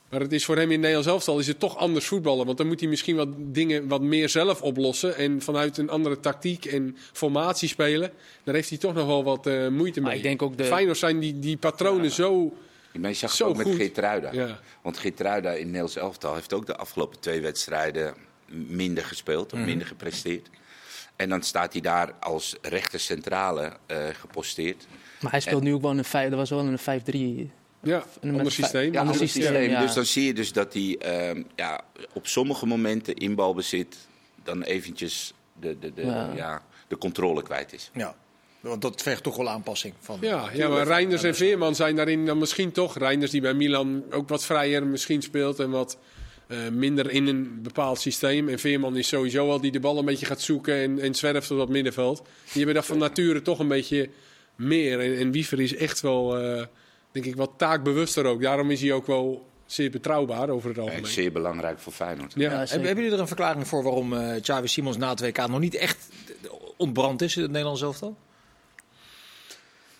[0.09, 2.45] Maar het is voor hem in Nederland elftal is het toch anders voetballen.
[2.45, 5.15] Want dan moet hij misschien wat dingen wat meer zelf oplossen.
[5.15, 8.11] En vanuit een andere tactiek en formatie spelen.
[8.43, 10.09] Daar heeft hij toch nog wel wat eh, moeite mee.
[10.09, 10.63] Maar ik denk ook de...
[10.63, 12.53] Feyenoord zijn die, die patronen zo...
[12.99, 13.75] Maar je zag het Zo ook met goed.
[13.75, 14.33] Geertruida.
[14.33, 14.59] Ja.
[14.81, 18.13] Want Geertruida in Nederlands elftal heeft ook de afgelopen twee wedstrijden
[18.67, 19.51] minder gespeeld.
[19.51, 19.61] Mhm.
[19.61, 20.49] Of minder gepresteerd.
[21.15, 24.87] En dan staat hij daar als rechter centrale eh, geposteerd.
[25.21, 27.51] Maar hij speelt nu ook wel een 5, dat was wel een 5-3.
[27.81, 28.93] Ja, ander systeem.
[28.93, 29.81] Ja, Ander systeem, ja.
[29.81, 31.81] Dus dan zie je dus dat hij ehm, ja,
[32.13, 33.97] op sommige momenten in balbezit
[34.43, 36.31] dan eventjes de, de, de, Ja.
[36.35, 36.61] ja.
[36.87, 37.89] de controle kwijt is.
[37.93, 38.15] Ja,
[38.59, 39.93] want dat vergt toch wel aanpassing.
[39.99, 42.97] Van, Ja, ja, maar Reinders en Veerman zijn daarin dan misschien toch.
[42.97, 45.97] Reinders die bij Milan ook wat vrijer misschien speelt en wat
[46.47, 48.49] eh, minder in een bepaald systeem.
[48.49, 51.51] En Veerman is sowieso al die de bal een beetje gaat zoeken en, en zwerft
[51.51, 52.17] op dat middenveld.
[52.17, 54.09] Die hebben dat van nature toch een beetje
[54.55, 54.99] meer.
[54.99, 56.65] En, en Wiever is echt wel, eh,
[57.11, 58.41] denk ik, wat taakbewuster ook.
[58.41, 61.05] Daarom is hij ook wel zeer betrouwbaar over het En algemeen.
[61.07, 62.33] zeer belangrijk voor Feyenoord.
[62.35, 62.51] Ja.
[62.51, 65.59] Ja, Hebben, jullie er een verklaring voor waarom eh Xavi Simons na het WK nog
[65.59, 66.09] niet echt
[66.77, 68.17] ontbrand is in het Nederlands elftal?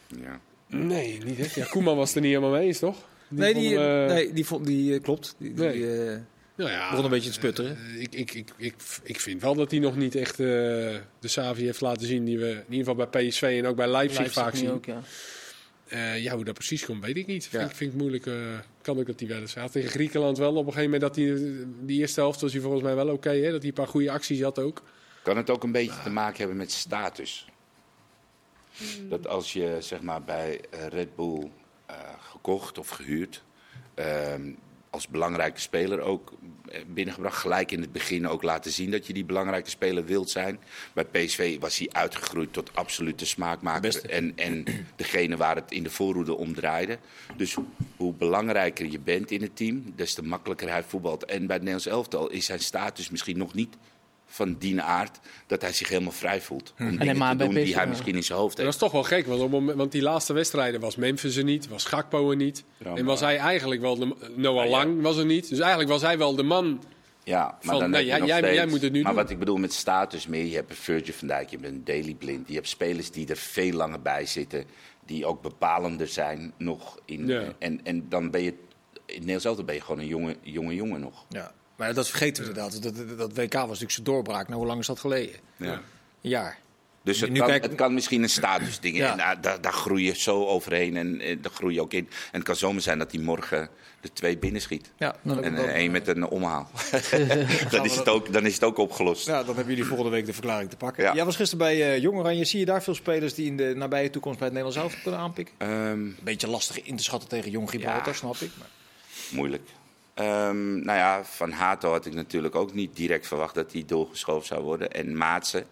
[0.08, 0.40] Ja.
[0.68, 1.54] Nee, niet echt.
[1.56, 2.98] Ja, Koeman was het er niet helemaal mee eens, toch?
[3.28, 5.36] nee, die, vond, nee, die, vond, die klopt.
[5.38, 6.20] Die, die, Nee.
[6.56, 7.78] Eh, Nou ja, begon een beetje te sputteren.
[7.78, 11.00] eh, ik, ik, ik, ik, ik vind wel dat hij nog niet echt eh, de
[11.22, 14.18] Savi heeft laten zien die we in ieder geval bij PSV en ook bij Leipzig,
[14.20, 14.72] Leipzig vaak zien.
[14.72, 15.02] ook, ja.
[15.88, 17.48] Eh, ja, hoe dat precies komt, weet ik niet.
[17.48, 18.26] Vind, ik- vind ik moeilijk.
[18.26, 18.34] eh,
[18.82, 19.54] kan ik dat die wel eens.
[19.54, 22.52] Hij had tegen Griekenland wel op een gegeven moment dat hij die eerste helft was
[22.52, 23.30] hij volgens mij wel oké.
[23.30, 24.82] hè dat hij een paar goede acties had ook.
[25.24, 27.48] Kan het ook een beetje te maken hebben met status?
[29.10, 31.50] Dat als je zeg maar, bij eh, Red Bull
[31.86, 33.44] eh, gekocht of gehuurd,
[33.94, 34.52] ehm,
[34.96, 36.34] als belangrijke speler ook
[36.70, 40.30] eh, binnengebracht, gelijk in het begin ook laten zien dat je die belangrijke speler wilt
[40.30, 40.60] zijn.
[40.94, 44.64] Bij PSV was hij uitgegroeid tot absolute smaakmaker en, en
[44.96, 46.98] degene waar het in de voorhoede om draaide.
[47.38, 47.56] Dus
[47.98, 51.26] hoe belangrijker je bent in het team, des te makkelijker hij voetbalt.
[51.26, 53.78] En bij het Nederlands elftal is zijn status misschien nog niet
[54.26, 56.74] van die aard dat hij zich helemaal vrij voelt.
[56.80, 58.80] Om dingen Nee, maar te doen die hij misschien in zijn hoofd Dat heeft.
[58.80, 61.44] was toch wel gek, want, op het moment- want die laatste wedstrijden was Memphis er
[61.44, 62.64] niet, was Gakpo er niet.
[62.78, 64.70] Ja, en was hij eigenlijk wel de Noah Ja.
[64.70, 65.50] Lang was er niet.
[65.50, 66.84] Dus eigenlijk was hij wel de man.
[67.24, 69.02] Ja, maar Van, dan nee, heb je jij- nog jij- steeds- jij moet het nu
[69.02, 69.22] Maar doen.
[69.22, 71.84] wat ik bedoel met status meer, je hebt een Virgil van Dijk, je hebt een
[71.84, 74.64] Daily Blind, je hebt spelers die er veel langer bij zitten,
[75.06, 77.00] die ook bepalender zijn nog.
[77.06, 77.44] In, Ja.
[77.60, 78.54] en, en dan ben je,
[79.06, 81.26] in elftal ben je gewoon een jonge, jonge jongen nog.
[81.30, 81.52] Ja.
[81.76, 82.84] Maar dat vergeten we inderdaad.
[82.84, 84.48] Dat, dat, dat WK was natuurlijk zijn doorbraak.
[84.48, 85.36] Nou, hoe lang is dat geleden?
[85.58, 85.72] Ja.
[85.74, 85.80] Een
[86.30, 86.58] jaar.
[87.04, 88.98] Dus het, Nu kan, kijk- het kan misschien een statusding.
[88.98, 89.12] Ja.
[89.12, 92.08] En daar, daar, daar groei je zo overheen en, en daar groei je ook in.
[92.10, 93.70] En het kan zomaar zijn dat hij morgen
[94.02, 94.92] de twee binnenschiet.
[94.98, 96.70] Ja, dan, En dan- eh, één met een omhaal.
[97.72, 99.26] dan, is het ook, dan is het ook opgelost.
[99.26, 101.04] Ja, dan hebben jullie volgende week de verklaring te pakken.
[101.04, 101.14] Ja.
[101.14, 102.46] Jij was gisteren bij eh Jong Oranje.
[102.46, 105.22] Zie je daar veel spelers die in de nabije toekomst bij het Nederlands elftal kunnen
[105.22, 105.54] aanpikken?
[105.58, 108.14] Ehm, Beetje lastig in te schatten tegen Jong Gibraltar, Ja.
[108.14, 108.50] snap ik.
[108.60, 108.68] Maar...
[109.32, 109.70] moeilijk.
[110.16, 114.48] Ehm, nou ja, van Hato had ik natuurlijk ook niet direct verwacht dat hij doorgeschoven
[114.48, 114.92] zou worden.
[114.92, 115.66] En Maatsen,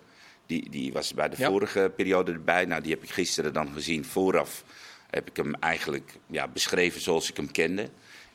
[0.45, 1.49] die, die was bij de Ja.
[1.49, 2.65] vorige periode erbij.
[2.65, 4.05] Nou, die heb ik gisteren dan gezien.
[4.05, 4.63] Vooraf
[5.09, 7.89] heb ik hem eigenlijk ja, beschreven zoals ik hem kende.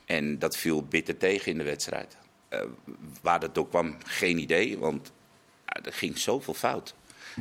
[0.04, 2.16] En dat viel bitter tegen in de wedstrijd.
[2.48, 2.60] Eh,
[3.22, 5.12] waar dat door kwam, geen idee, want
[5.64, 6.94] er ging zoveel fout.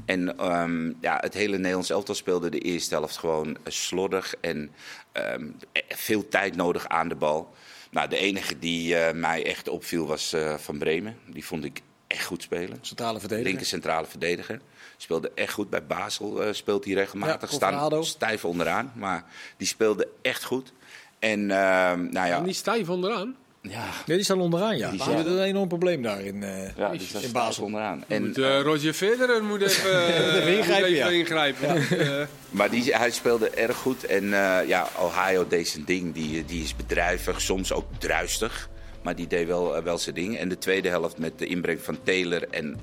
[0.06, 4.72] En ehm, ja, het hele Nederlands elftal speelde de eerste helft gewoon slordig en
[5.12, 7.54] ehm, eh, veel tijd nodig aan de bal.
[7.92, 11.18] Nou, de enige die eh, mij echt opviel was eh, Van Bremen.
[11.26, 12.78] Die vond ik echt goed spelen.
[12.82, 13.50] Centrale verdediger.
[13.50, 14.62] Linker centrale verdediger.
[14.98, 15.70] Speelde echt goed.
[15.70, 17.50] Bij Basel eh, speelt hij regelmatig.
[17.50, 17.56] Ja.
[17.56, 18.92] Staan stijf onderaan.
[18.96, 19.26] Maar
[19.58, 20.74] die speelde echt goed.
[21.20, 23.36] En ehm, nou ja, En die stijf onderaan.
[23.62, 24.92] Ja, Nee, die staan onderaan, ja.
[24.92, 27.64] Die hebben een enorm probleem daar in, eh, ja die in Basel.
[27.64, 28.04] onderaan.
[28.08, 31.20] En, moet, eh, Roger Federer moet even, Even ingrijpen, moet even ja.
[31.20, 31.76] ingrijpen.
[32.20, 34.06] Eh, Maar die, hij speelde erg goed.
[34.06, 36.14] En eh, ja, Ohio deed zijn ding.
[36.14, 38.70] Die, die is bedrijvig, soms ook druistig.
[39.08, 40.38] Maar die deed wel, wel zijn ding.
[40.38, 42.80] En de tweede helft met de inbreng van Taylor en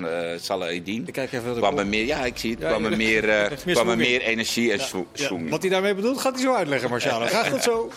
[0.00, 1.06] uh, Salah Eddin.
[1.06, 2.60] Ik kijk even kwam er meer, ja, ik zie het.
[2.60, 2.96] Ja, kwam er ja.
[2.96, 5.28] meer, eh, Heeft meer kwam er energie en Ja.
[5.48, 7.26] Wat hij daarmee bedoelt, gaat hij zo uitleggen, Marciano.
[7.34, 7.90] Graag tot zo.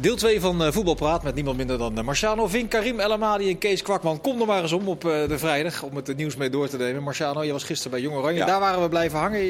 [0.00, 3.48] Deel 2 van eh, Voetbalpraat met niemand minder dan eh, Marciano Vink, Karim El Amadi
[3.48, 4.20] en Kees Kwakman.
[4.20, 6.76] Kom er maar eens om op eh, de vrijdag om het nieuws mee door te
[6.76, 7.02] nemen.
[7.02, 8.38] Marciano, je was gisteren bij Jong Oranje.
[8.38, 8.46] Ja.
[8.46, 9.40] Daar waren we blijven hangen.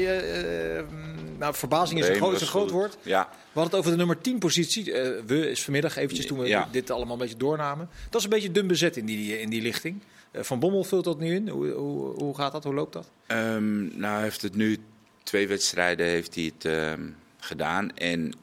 [1.37, 2.97] Nou, verbazing is een, groot, een groot woord.
[3.01, 4.83] Ja, We hadden het over de nummer 10 positie.
[5.25, 6.67] We is vanmiddag eventjes toen we Ja.
[6.71, 7.89] dit allemaal een beetje doornamen.
[8.09, 10.01] Dat is een beetje dun bezet in die, in die lichting.
[10.33, 11.47] Van Bommel vult dat nu in.
[11.47, 12.63] Hoe, hoe, hoe gaat dat?
[12.63, 13.09] Hoe loopt dat?
[13.27, 14.77] Ehm, nou, heeft het nu
[15.23, 17.01] twee wedstrijden heeft hij het ehm,
[17.39, 17.95] gedaan.
[17.95, 18.33] En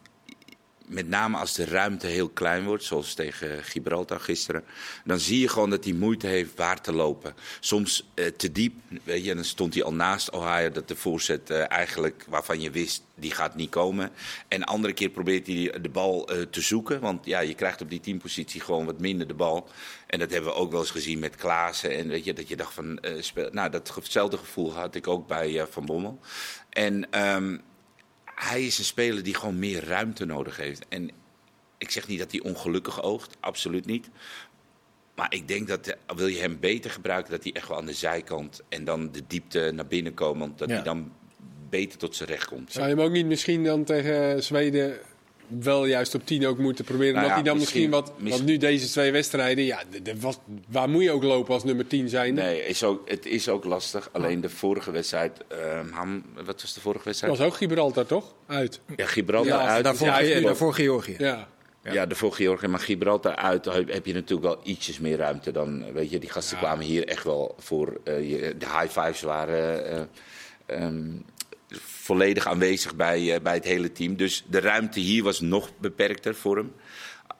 [0.88, 4.64] met name als de ruimte heel klein wordt, zoals tegen Gibraltar gisteren,
[5.04, 7.34] dan zie je gewoon dat hij moeite heeft waar te lopen.
[7.60, 8.74] Soms eh, te diep,
[9.04, 12.70] weet je, dan stond hij al naast Ohio dat de voorzet eh, eigenlijk waarvan je
[12.70, 14.10] wist die gaat niet komen.
[14.48, 17.90] En andere keer probeert hij de bal eh, te zoeken, want ja, je krijgt op
[17.90, 19.68] die teampositie gewoon wat minder de bal.
[20.06, 22.56] En dat hebben we ook wel eens gezien met Klaassen en weet je dat je
[22.56, 23.00] dacht van,
[23.50, 26.20] nou datzelfde gevoel had ik ook bij Van Bommel.
[26.70, 27.56] En ehm,
[28.38, 30.84] hij is een speler die gewoon meer ruimte nodig heeft.
[30.88, 31.10] En
[31.78, 34.08] ik zeg niet dat hij ongelukkig oogt, absoluut niet.
[35.14, 37.86] Maar ik denk dat, eh, wil je hem beter gebruiken, dat hij echt wel aan
[37.86, 40.38] de zijkant en dan de diepte naar binnen komt.
[40.38, 40.74] Want dat Ja.
[40.74, 41.12] hij dan
[41.70, 42.72] beter tot zijn recht komt.
[42.72, 44.98] Zou je hem ook niet misschien dan tegen Zweden
[45.60, 47.14] wel juist op 10 ook moeten proberen?
[47.14, 48.30] Nou dat ja, hij dan misschien, misschien- wat...
[48.30, 51.64] Want nu deze twee wedstrijden, ja, de, de, was, waar moet je ook lopen als
[51.64, 52.34] nummer 10 zijn?
[52.34, 54.08] Nee, is ook, het is ook lastig.
[54.12, 57.38] Alleen de vorige wedstrijd, ehm, Ham, wat was de vorige Dat wedstrijd?
[57.38, 58.34] was ook Gibraltar, toch?
[58.46, 58.80] Uit.
[58.96, 59.84] Ja, Gibraltar Ja, uit.
[59.84, 60.42] Daarvoor, ja, klopt.
[60.42, 61.14] daarvoor Georgië.
[61.18, 61.48] Ja.
[61.92, 65.92] Ja, de voor Georgië, maar Gibraltar uit heb je natuurlijk wel ietsjes meer ruimte dan,
[65.92, 68.14] weet je, die gasten kwamen hier echt wel voor, eh,
[68.58, 70.00] de high fives waren eh,
[70.66, 71.04] ehm,
[72.08, 74.16] volledig aanwezig bij, eh, bij het hele team.
[74.16, 76.72] Dus de ruimte hier was nog beperkter voor hem.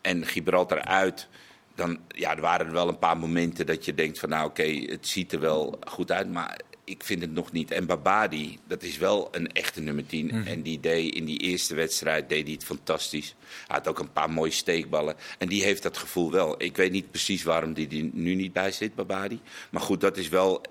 [0.01, 1.29] En Gibraltar uit,
[1.75, 4.63] dan ja, er waren er wel een paar momenten dat je denkt van nou oké,
[4.63, 7.71] het ziet er wel goed uit, maar ik vind het nog niet.
[7.71, 10.27] En Babadi, dat is wel een echte nummer 10.
[10.27, 10.47] Mhm.
[10.47, 13.35] En die deed in die eerste wedstrijd deed hij het fantastisch.
[13.67, 15.17] Hij had ook een paar mooie steekballen.
[15.39, 16.63] En die heeft dat gevoel wel.
[16.63, 19.41] Ik weet niet precies waarom die er nu niet bij zit, Babadi.
[19.71, 20.63] Maar goed, dat is wel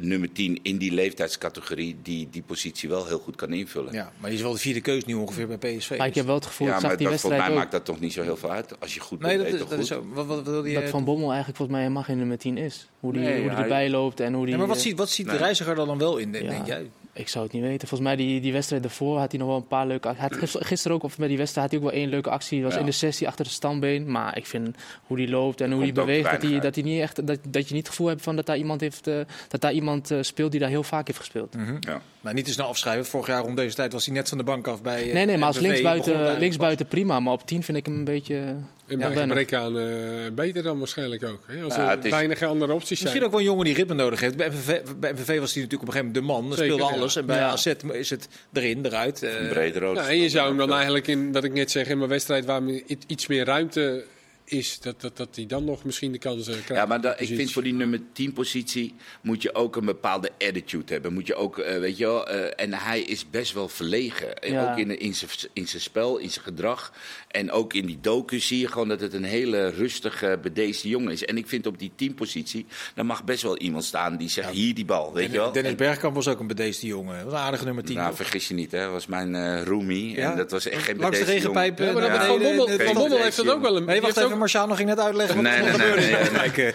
[0.00, 3.92] nummer 10 in die leeftijdscategorie die die positie wel heel goed kan invullen.
[3.92, 5.98] Ja, maar die is wel de vierde keus nu ongeveer bij PSV.
[5.98, 7.50] Maar ik heb wel het gevoel, Ja, ik zag maar die dat, volgens wedstrijd mij
[7.50, 9.42] ook, maakt dat toch niet zo heel veel uit als je goed Nee, bent.
[9.42, 10.06] dat, je dat toch is zo.
[10.12, 10.72] Wat, wat je?
[10.74, 12.88] dat Van Bommel eigenlijk volgens mij helemaal geen nummer 10 is.
[13.00, 14.52] Hoe die, Nee, hoe die hij- erbij loopt en hoe die...
[14.52, 15.40] Ja, maar wat eh, ziet, wat ziet de Nee.
[15.40, 16.50] reiziger er dan wel in, denk, Ja.
[16.50, 16.90] denk jij?
[17.18, 17.88] Ik zou het niet weten.
[17.88, 20.54] Volgens mij die, die wedstrijd daarvoor had hij nog wel een paar leuke acties.
[20.58, 22.56] Gisteren ook, of bij die wedstrijd, had hij ook wel één leuke actie.
[22.56, 22.80] Dat was Ja.
[22.80, 24.10] in de sessie achter de standbeen.
[24.10, 24.76] Maar ik vind
[25.06, 27.68] hoe die loopt en hoe die beweegt, dat, hij, dat, hij niet echt, dat, dat
[27.68, 29.14] je niet het gevoel hebt van dat daar iemand, heeft, eh,
[29.48, 31.54] dat daar iemand eh, speelt die daar heel vaak heeft gespeeld.
[31.80, 32.00] Ja.
[32.20, 33.06] Maar niet te snel afschrijven.
[33.06, 35.06] Vorig jaar rond deze tijd was hij net van de bank af bij.
[35.08, 37.20] eh, Nee, nee, maar als linksbuiten, linksbuiten prima.
[37.20, 38.54] Maar op 10 vind ik hem een beetje...
[38.86, 39.86] En Ja, bij gebrek aan eh,
[40.34, 41.40] beter dan waarschijnlijk ook.
[41.46, 41.62] Hè?
[41.62, 43.02] Als Ja, er het is- weinig andere opties zijn.
[43.02, 44.36] Misschien ook wel een jongen die ritme nodig heeft.
[44.36, 46.44] Bij MVV, bij MVV was hij natuurlijk op een gegeven moment de man.
[46.46, 46.98] Hij Zeker, speelde ja.
[46.98, 47.16] alles.
[47.16, 47.48] En bij Ja.
[47.48, 49.22] AZ is het erin, eruit.
[49.22, 49.96] eh, Breder ook.
[49.96, 52.44] Ja, en je zou hem dan eigenlijk in, wat ik net zeg, in mijn wedstrijd
[52.44, 52.62] waar
[53.06, 54.04] iets meer ruimte
[54.48, 56.68] is, dat, dat, dat hij dan nog misschien de kans eh, krijgt.
[56.68, 60.30] Ja, maar dat, ik vind voor die nummer 10 positie moet je ook een bepaalde
[60.38, 61.12] attitude hebben.
[61.12, 64.28] Moet je ook, eh, weet je wel, eh, en hij is best wel verlegen.
[64.40, 64.70] Ja.
[64.70, 66.92] Ook in, in zijn in zijn spel, in zijn gedrag.
[67.28, 71.12] En ook in die docu zie je gewoon dat het een hele rustige, bedeesde jongen
[71.12, 71.24] is.
[71.24, 74.50] En ik vind op die 10 positie, dan mag best wel iemand staan die zegt,
[74.50, 75.52] hier die bal, weet je wel.
[75.52, 77.14] Dennis En- Bergkamp was ook een bedeesde jongen.
[77.14, 77.94] Dat was een aardige nummer 10.
[77.96, 78.16] nou, toch?
[78.16, 78.80] vergis je niet, hè.
[78.80, 80.16] Dat was mijn eh roomie.
[80.16, 80.30] Ja?
[80.30, 81.60] En dat was echt geen Langs de bedeesde jongen.
[81.62, 81.88] regenpijp.
[81.88, 82.94] Ja, maar eh, dat naar Van.
[82.94, 84.35] Bommel, heeft dat ook wel een wacht even.
[84.36, 86.00] Ook- Marciano ging net uitleggen wat Nee, er nee, gebeurde.
[86.00, 86.74] nee, nee, nee.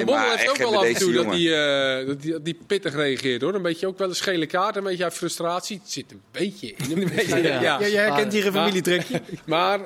[0.00, 2.40] Eh, maar heeft echt ook wel af en toe dat hij, eh, dat, hij, dat
[2.44, 3.54] hij pittig reageert hoor.
[3.54, 5.80] Een beetje ook wel een schele kaart, een beetje uit frustratie.
[5.82, 7.42] Het zit een beetje in hem.
[7.42, 7.60] Ja.
[7.60, 9.20] Ja, jij herkent hier een Maar- familietrekje.
[9.46, 9.78] Maar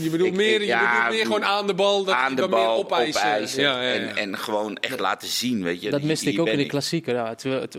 [0.00, 2.04] je bedoelt Ik- meer, ik- je ja, bedoelt meer gewoon aan de bal.
[2.04, 3.20] Dat aan de bal meer opeisen.
[3.20, 3.62] opeisen.
[3.62, 3.94] Ja, ja, ja.
[3.94, 5.90] En, en gewoon echt laten zien, weet je.
[5.90, 7.14] Dat miste ik ook in de klassieker.
[7.14, 7.34] Ja.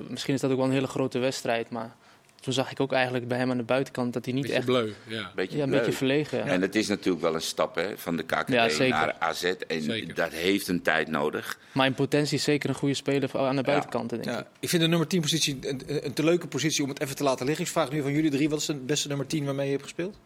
[0.08, 1.70] Misschien is dat ook wel een hele grote wedstrijd.
[1.70, 1.96] Maar
[2.42, 4.66] toen zag ik ook eigenlijk bij hem aan de buitenkant dat hij niet Beetje echt...
[4.66, 4.92] bleu.
[5.08, 5.32] Ja.
[5.36, 5.80] Beetje Ja, een bleu.
[5.82, 6.38] beetje verlegen.
[6.38, 6.46] ja.
[6.46, 9.44] En het is natuurlijk wel een stap hè, van de KKD Ja, naar AZ.
[9.68, 10.14] En Zeker.
[10.16, 11.60] dat heeft een tijd nodig.
[11.72, 14.10] Maar in potentie is zeker een goede speler aan de buitenkant.
[14.10, 14.30] Denk ik.
[14.30, 17.16] Ja, ik vind de nummer 10 positie een, een, te leuke positie om het even
[17.16, 17.66] te laten liggen.
[17.66, 19.84] Ik vraag nu van jullie drie, wat is de beste nummer 10 waarmee je hebt
[19.84, 20.18] gespeeld?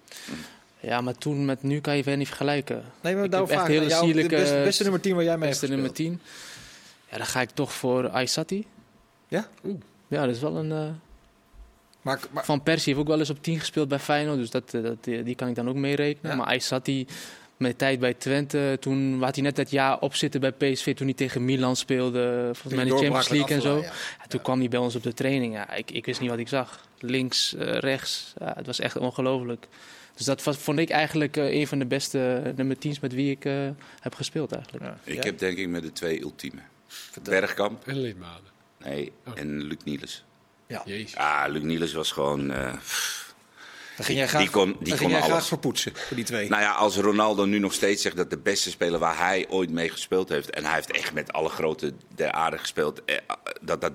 [0.79, 2.83] Ja, maar toen met nu kan je weer niet vergelijken.
[3.01, 5.23] Nee, maar Ik daarom vraag echt ik jou, de sierlijke- beste, beste nummer 10 waar
[5.23, 6.19] jij mee hebt Beste nummer gespeeld.
[6.19, 6.21] 10.
[7.11, 8.65] Ja, dan ga ik toch voor Aysati.
[9.27, 9.47] Ja?
[10.07, 10.71] Ja, dat is wel een...
[10.71, 10.89] eh,
[12.05, 14.37] Maar, maar, Van Persie heeft ook wel eens op 10 gespeeld bij Feyenoord.
[14.37, 16.31] Dus dat, eh, dat, eh, die kan ik dan ook meerekenen.
[16.31, 16.37] Ja.
[16.37, 17.07] Maar Aysati
[17.57, 18.77] met de tijd bij Twente.
[18.79, 20.95] Toen had hij net dat jaar opzitten bij PSV.
[20.95, 22.49] Toen hij tegen Milan speelde.
[22.53, 23.81] Volgens mij in de Champions League en zo.
[23.81, 23.91] Ja,
[24.27, 25.53] toen kwam hij bij ons op de training.
[25.53, 26.87] Ja, ik, ik wist niet wat ik zag.
[26.99, 28.33] Links, eh, rechts.
[28.39, 29.67] Ja, het was echt ongelooflijk.
[30.15, 33.45] Dus dat was, vond ik eigenlijk een van de beste nummer 10's met wie ik
[33.45, 33.53] eh,
[33.99, 34.85] heb gespeeld eigenlijk.
[34.85, 34.97] Ja.
[35.03, 35.21] Ik Ja?
[35.21, 36.61] heb denk ik met de twee ultieme.
[37.23, 38.51] Bergkamp En lidmaten.
[38.83, 40.23] nee, en Luc Niels.
[40.85, 41.15] Jezus.
[41.15, 42.51] Ah, Luc Niels was gewoon...
[42.51, 42.73] eh,
[43.95, 45.47] Dan ging jij Die graag, kon- die kon ging jij graag alles.
[45.47, 46.49] verpoetsen voor die twee.
[46.49, 49.69] Nou ja, als Ronaldo nu nog steeds zegt dat de beste speler waar hij ooit
[49.69, 50.49] mee gespeeld heeft...
[50.49, 53.05] en hij heeft echt met alle grote der aarde gespeeld...
[53.05, 53.15] eh,
[53.61, 53.91] dat dat,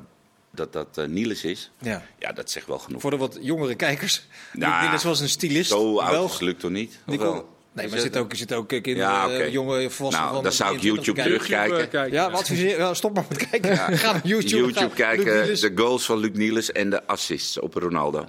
[0.50, 2.02] dat, dat eh, Niels is, ja.
[2.18, 3.00] ja, dat zegt wel genoeg.
[3.00, 4.26] Voor de wat jongere kijkers.
[4.52, 5.70] Nou, Niels was een stylist.
[5.70, 6.98] Zo oud is Luc toch niet?
[7.06, 7.44] Die kon-?
[7.72, 8.06] Nee, Is maar er
[8.37, 9.35] zitten ook, kinderen, Ja, oké.
[9.37, 11.46] eh, jonge volwassenen Nou, van dan zou ik 23 YouTube kijken.
[11.46, 11.88] terugkijken.
[11.88, 12.12] kijken.
[12.18, 13.76] Ja, wat adviseer, stop maar met kijken.
[13.76, 14.56] Ga naar YouTube.
[14.56, 18.24] YouTube ga- Luc kijken, de goals van Luc Niels en de assists op Ronaldo.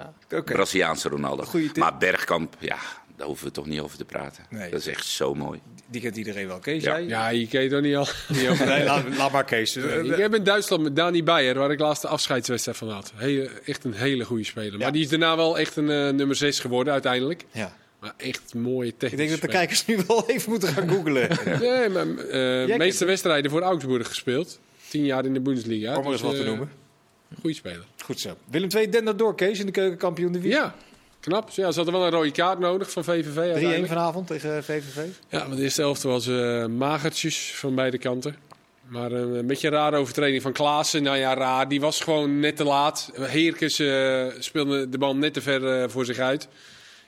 [0.45, 1.43] Braziliaanse Ronaldo.
[1.43, 1.77] Goeie tip.
[1.77, 2.77] Maar Bergkamp, ja,
[3.17, 4.43] daar hoeven we toch niet over te praten.
[4.49, 4.69] Nee.
[4.71, 5.59] Dat is echt zo mooi.
[5.87, 6.59] Die kent iedereen wel.
[6.59, 6.91] Kees, Ja.
[6.99, 7.07] jij?
[7.07, 8.07] Ja, je ken je toch niet al.
[8.27, 9.75] Niet over- Nee, laat, laat maar Kees.
[9.77, 13.11] Ik heb in Duitsland met Dani Beyer, waar ik laatst de afscheidswedstrijd van had.
[13.15, 14.79] Hele, echt een hele goede speler.
[14.79, 17.43] Maar die is daarna wel echt een eh, nummer 6 geworden uiteindelijk.
[17.51, 17.79] Ja.
[18.01, 21.29] Maar echt mooie Ik technische denk dat de kijkers nu wel even moeten gaan googlen.
[21.59, 24.59] Nee, maar eh, meeste wedstrijden voor Augsburg gespeeld.
[24.87, 25.97] Tien jaar in de Bundesliga.
[25.97, 26.71] Om er eens Dus, wat te eh, noemen.
[27.39, 27.85] Goeie speler.
[28.03, 28.37] Goed zo.
[28.49, 30.53] Willem II dendert door, Kees, in de keukenkampioen divisie.
[30.53, 30.75] Ja,
[31.19, 31.49] knap.
[31.49, 33.87] Ja, ze hadden wel een rode kaart nodig van VVV 3-1 uiteindelijk.
[33.87, 35.05] vanavond tegen VVV.
[35.29, 38.35] Ja, want de eerste helft was eh, magertjes van beide kanten.
[38.87, 41.03] Maar een beetje een rare overtreding van Klaassen.
[41.03, 41.67] Nou ja, raar.
[41.67, 43.11] Die was gewoon net te laat.
[43.15, 46.47] Heerkens eh, speelde de bal net te ver voor zich uit.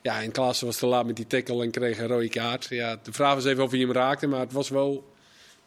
[0.03, 2.65] Ja, en Klaassen was te laat met die tackle en kreeg een rode kaart.
[2.69, 5.13] Ja, de vraag was even of hij hem raakte, maar het was wel,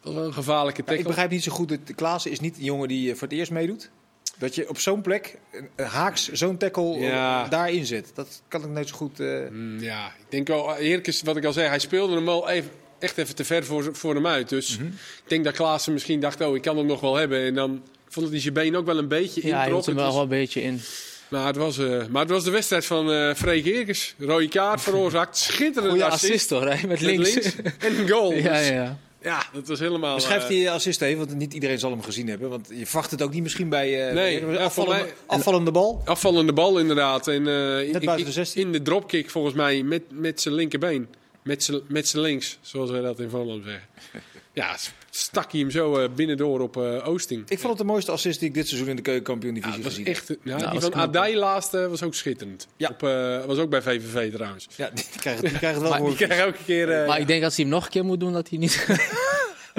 [0.02, 1.02] was wel een gevaarlijke Ja, tackle.
[1.02, 3.36] ik begrijp niet zo goed dat Klaassen is niet een jongen die eh, voor het
[3.36, 3.90] eerst meedoet.
[4.38, 5.38] Dat je op zo'n plek
[5.76, 7.44] haaks zo'n tackle Ja.
[7.44, 8.10] eh, daarin zet.
[8.14, 9.20] Dat kan ik nooit zo goed...
[9.20, 12.48] eh, Mm, ja, ik denk wel, Heerkens, wat ik al zei, hij speelde hem al
[12.48, 14.48] even, echt even te ver voor, voor hem uit.
[14.48, 14.86] Dus Mhm.
[14.86, 17.40] ik denk dat Klaassen misschien dacht, oh, ik kan hem nog wel hebben.
[17.40, 19.94] En dan vond dat hij zijn been ook wel een beetje Ja, hij hield hem
[19.94, 20.80] Het wel was- wel een beetje in.
[21.28, 24.14] Maar het, was, eh, maar het was de wedstrijd van eh Freek Heerkens.
[24.18, 25.36] Rode kaart veroorzaakt.
[25.46, 26.24] Schitterende Goeie assist.
[26.24, 27.34] assist hoor, hè, met Met links.
[27.34, 27.54] links.
[27.78, 28.32] En een goal.
[28.42, 29.44] ja, Dus, ja, ja.
[29.52, 30.14] Dat was helemaal...
[30.14, 32.48] Beschrijf eh, die assist even, want niet iedereen zal hem gezien hebben.
[32.48, 36.02] Want je verwacht het ook niet misschien bij Nee, bij- ja, afvallende, mij- afvallende bal.
[36.04, 37.28] Afvallende bal inderdaad.
[37.28, 38.62] En, buiten ik- de 16.
[38.62, 41.08] In de dropkick volgens mij met, met zijn linkerbeen.
[41.42, 43.84] Met zijn met zijn links, zoals wij dat in Volendam zeggen.
[44.64, 44.76] Ja,
[45.10, 47.42] stak hij hem zo eh, binnendoor op eh, Oosting.
[47.48, 49.92] Ik vond het de mooiste assist die ik dit seizoen in de keukenkampioen-divisie Ja, dat
[49.92, 51.00] was gezien echt, ja, Nou, die was van.
[51.00, 52.66] Adai laatste was ook schitterend.
[52.76, 52.88] Ja.
[52.88, 54.66] Op, eh, was ook bij VVV trouwens.
[54.76, 56.02] Ja, die krijgen, die wel Maar.
[56.02, 56.92] Die krijgt elke keer...
[57.00, 58.72] eh, Maar ik denk als hij hem nog een keer moet doen, dat hij niet...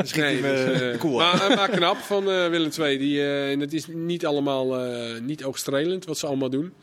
[0.04, 2.98] Schiet Nee, dus, cool maar, maar knap van Willem II.
[2.98, 6.74] Die, eh, en het is niet allemaal eh, niet oogstrelend wat ze allemaal doen.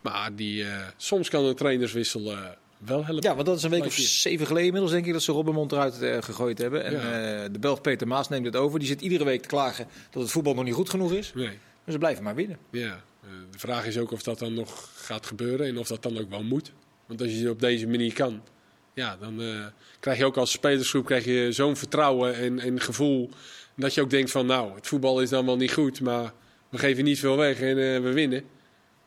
[0.00, 2.38] Maar die, eh, soms kan een trainerswissel eh,
[2.84, 3.22] wel helpen.
[3.28, 5.72] Ja, want dat is een week of zeven geleden inmiddels, denk ik, dat ze Robbenmond
[5.72, 6.84] eruit eh, gegooid hebben.
[6.84, 6.98] En Ja.
[7.42, 8.78] eh, de Belg Peter Maas neemt het over.
[8.78, 11.32] Die zit iedere week te klagen dat het voetbal nog niet goed genoeg is.
[11.34, 11.46] Nee.
[11.84, 12.58] Maar ze blijven maar winnen.
[12.70, 13.02] Ja.
[13.22, 16.18] Eh, de vraag is ook of dat dan nog gaat gebeuren en of dat dan
[16.18, 16.72] ook wel moet.
[17.06, 18.42] Want als je het op deze manier kan,
[18.94, 19.40] ja, dan
[20.00, 23.30] krijg je ook als spelersgroep krijg je zo'n vertrouwen en, en gevoel.
[23.76, 26.32] Dat je ook denkt van nou, het voetbal is dan wel niet goed, maar
[26.68, 28.44] we geven niet veel weg en we winnen.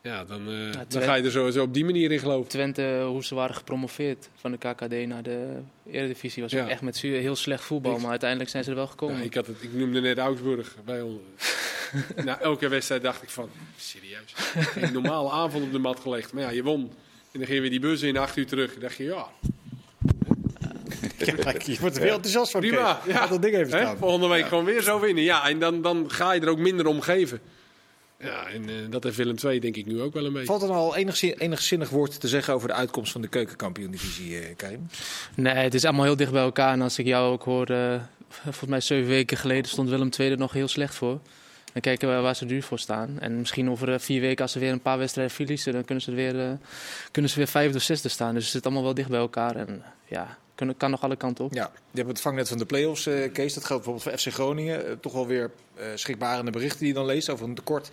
[0.06, 2.50] Ja, dan, eh, dan Twente- ga je er sowieso op die manier in geloven.
[2.50, 5.48] Twente, hoe ze waren gepromoveerd van de KKD naar de
[5.92, 6.64] Eredivisie, was Ja.
[6.64, 8.00] ook echt met zuur heel slecht voetbal.
[8.00, 9.18] Maar uiteindelijk zijn ze er wel gekomen.
[9.18, 10.76] Ja, ik, had het, ik noemde net Augsburg.
[10.86, 11.20] Bij ons.
[12.26, 14.34] Na elke wedstrijd dacht ik van, serieus.
[14.36, 16.34] Geen normale aanval op de mat gelegd.
[16.34, 16.82] Maar ja, je won.
[17.32, 18.72] En dan ging je weer die bus in, acht uur terug.
[18.72, 19.26] Dan dacht je, ja,
[21.18, 22.62] Ja, je wordt er weer enthousiast van.
[22.62, 23.02] prima.
[23.06, 23.14] Kees.
[23.14, 23.28] Ja.
[23.28, 23.98] Dat ding even staan.
[23.98, 25.24] Volgende week gewoon weer zo winnen.
[25.24, 27.40] Ja, en dan, dan ga je er ook minder om geven.
[28.20, 30.46] Ja, en eh, dat heeft Willem II denk ik nu ook wel een beetje.
[30.48, 33.22] Valt er nou al enig, zin- enig zinnig woord te zeggen over de uitkomst van
[33.22, 34.88] de keukenkampioen-divisie, eh, Karim?
[35.36, 36.74] Nee, het is allemaal heel dicht bij elkaar.
[36.74, 40.32] En als ik jou ook hoor, eh, volgens mij zeven weken geleden stond Willem II
[40.32, 41.20] er nog heel slecht voor.
[41.74, 43.20] Dan kijken we waar ze nu voor staan.
[43.20, 46.04] En misschien over eh, vier weken, als ze weer een paar wedstrijden verliezen, dan kunnen
[46.04, 46.52] ze, weer, eh,
[47.12, 48.34] kunnen ze weer vijfde of zesde staan.
[48.34, 49.56] Dus het zit allemaal wel dicht bij elkaar.
[49.56, 51.54] En ja, kan, kan nog alle kanten op.
[51.54, 53.54] Ja, je hebt het vangnet van de play-offs, eh, Kees.
[53.54, 54.86] Dat geldt bijvoorbeeld voor FC Groningen.
[54.88, 57.92] Eh, toch wel weer eh schrikbarende berichten die je dan leest over een tekort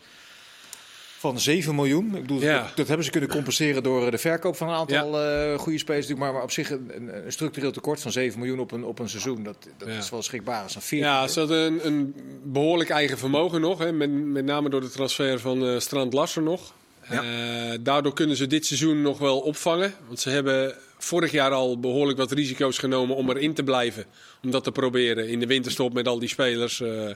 [1.18, 2.14] van 7 miljoen.
[2.16, 2.62] Ik bedoel, Ja.
[2.62, 6.06] dat, dat hebben ze kunnen compenseren door de verkoop van een aantal eh, goede spelers.
[6.08, 6.90] natuurlijk, Maar, maar op zich een,
[7.24, 9.42] een- structureel tekort van 7 miljoen op een, op een seizoen.
[9.42, 9.94] Dat, dat Ja.
[9.98, 10.64] is wel schrikbaar.
[10.64, 11.08] Is een 14.
[11.08, 13.78] Ja, ze hadden een, een behoorlijk eigen vermogen nog.
[13.78, 16.72] Hè, met, met name door de transfer van eh, Strand Lasser nog.
[17.10, 17.22] Ja.
[17.22, 19.94] Eh, daardoor kunnen ze dit seizoen nog wel opvangen.
[20.06, 24.04] Want ze hebben vorig jaar al behoorlijk wat risico's genomen om erin te blijven.
[24.42, 26.80] Om dat te proberen in de winterstop met al die spelers.
[26.80, 27.10] eh.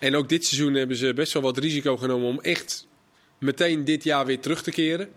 [0.00, 2.88] en ook dit seizoen hebben ze best wel wat risico genomen om echt
[3.38, 5.08] meteen dit jaar weer terug te keren.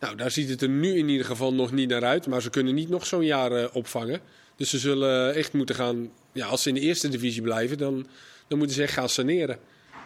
[0.00, 2.26] Nou, daar ziet het er nu in ieder geval nog niet naar uit.
[2.26, 4.20] Maar ze kunnen niet nog zo'n jaar eh, opvangen.
[4.56, 6.10] Dus ze zullen echt moeten gaan.
[6.32, 8.06] Ja, als ze in de eerste divisie blijven, dan,
[8.48, 9.58] dan moeten ze echt gaan saneren.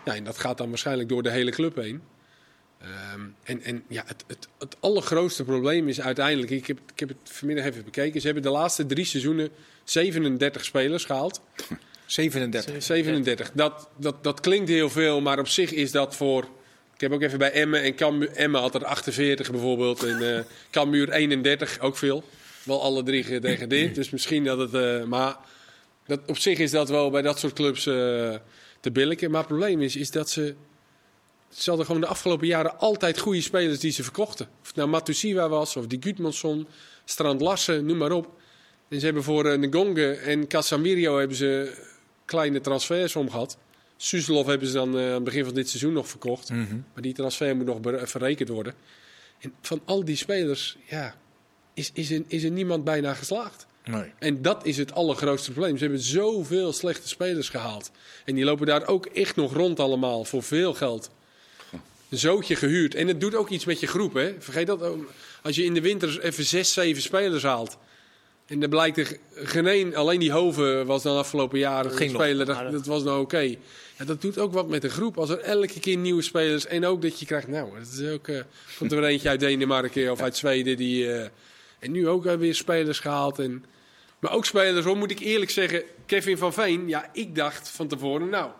[0.04, 2.02] Ja, en dat gaat dan waarschijnlijk door de hele club heen.
[2.84, 6.50] Ehm, en en ja, het, het, het allergrootste probleem is uiteindelijk.
[6.50, 8.20] Ik heb, ik heb het vanmiddag even bekeken.
[8.20, 9.48] Ze hebben de laatste drie seizoenen
[9.84, 11.40] 37 spelers gehaald.
[12.06, 12.82] 37.
[12.82, 13.50] 37.
[13.54, 16.48] Dat, dat, dat klinkt heel veel, maar op zich is dat voor.
[16.94, 18.30] Ik heb ook even bij Emmen en Cambuur.
[18.30, 20.02] Emmen had er 48 bijvoorbeeld.
[20.02, 22.24] En eh Cambuur 31, ook veel.
[22.62, 23.94] Wel alle drie gedegradeerd.
[23.94, 24.74] Dus misschien dat het.
[24.74, 25.36] eh, maar
[26.06, 27.94] dat, op zich is dat wel bij dat soort clubs eh,
[28.80, 29.30] te billijken.
[29.30, 30.54] Maar het probleem is, is dat ze.
[31.54, 34.48] Ze hadden gewoon de afgelopen jaren altijd goede spelers die ze verkochten.
[34.60, 36.66] Of het nou Matusiwa was, of die Gudmundsson,
[37.04, 38.40] Strand Larsen, noem maar op.
[38.88, 41.78] En ze hebben voor uh, Ngonge en Casamirio hebben ze
[42.24, 43.58] kleine transfers omgehad.
[43.96, 46.50] Suzelov hebben ze dan eh, aan het begin van dit seizoen nog verkocht.
[46.50, 46.74] Mhm.
[46.92, 48.74] Maar die transfer moet nog verrekend worden.
[49.38, 51.14] En van al die spelers ja,
[51.74, 53.66] is, is, er, is er niemand bijna geslaagd.
[53.84, 54.12] Nee.
[54.18, 55.76] En dat is het allergrootste probleem.
[55.76, 57.90] Ze hebben zoveel slechte spelers gehaald.
[58.24, 61.10] En die lopen daar ook echt nog rond allemaal voor veel geld.
[62.14, 62.94] Een zootje gehuurd.
[62.94, 64.14] En het doet ook iets met je groep.
[64.14, 64.34] Hè?
[64.38, 65.10] Vergeet dat ook.
[65.42, 67.78] Als je in de winter even zes, zeven spelers haalt.
[68.46, 72.46] En dan blijkt er geen één, alleen die Hoven was dan afgelopen jaren een speler.
[72.70, 73.38] Dat, was nou oké.
[73.98, 75.18] Ja, dat doet ook wat met de groep.
[75.18, 76.66] Als er elke keer nieuwe spelers.
[76.66, 77.48] En ook dat je krijgt.
[77.48, 78.28] Nou, dat is ook.
[78.28, 78.40] eh,
[78.78, 80.76] komt er weer eentje uit Denemarken of uit Zweden.
[80.76, 81.28] Die, eh,
[81.78, 83.38] en nu ook weer spelers gehaald.
[83.38, 83.64] En,
[84.18, 85.82] maar ook spelers, hoor, moet ik eerlijk zeggen.
[86.06, 86.88] Kevin van Veen.
[86.88, 88.28] Ja, ik dacht van tevoren.
[88.28, 88.50] Nou,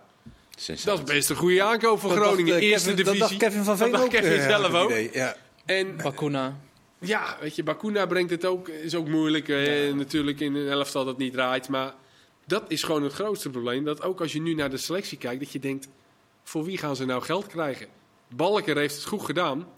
[0.84, 2.56] dat is best een goede aankoop voor Dat dacht, Groningen.
[2.56, 3.20] eh, Eerste Kevin- divisie.
[3.20, 4.20] Dat dacht Kevin van Veen Dat dacht ook.
[4.20, 4.92] Kevin zelf ook.
[5.12, 5.36] Ja.
[5.64, 6.56] En Bakuna.
[6.98, 9.48] ja, weet je, Bakuna brengt het ook, is ook moeilijk.
[9.48, 11.68] eh, natuurlijk in een elftal dat niet draait.
[11.68, 11.94] Maar
[12.46, 13.84] dat is gewoon het grootste probleem.
[13.84, 15.88] Dat ook als je nu naar de selectie kijkt, dat je denkt:
[16.44, 17.86] voor wie gaan ze nou geld krijgen?
[18.28, 19.68] Balker heeft het goed gedaan.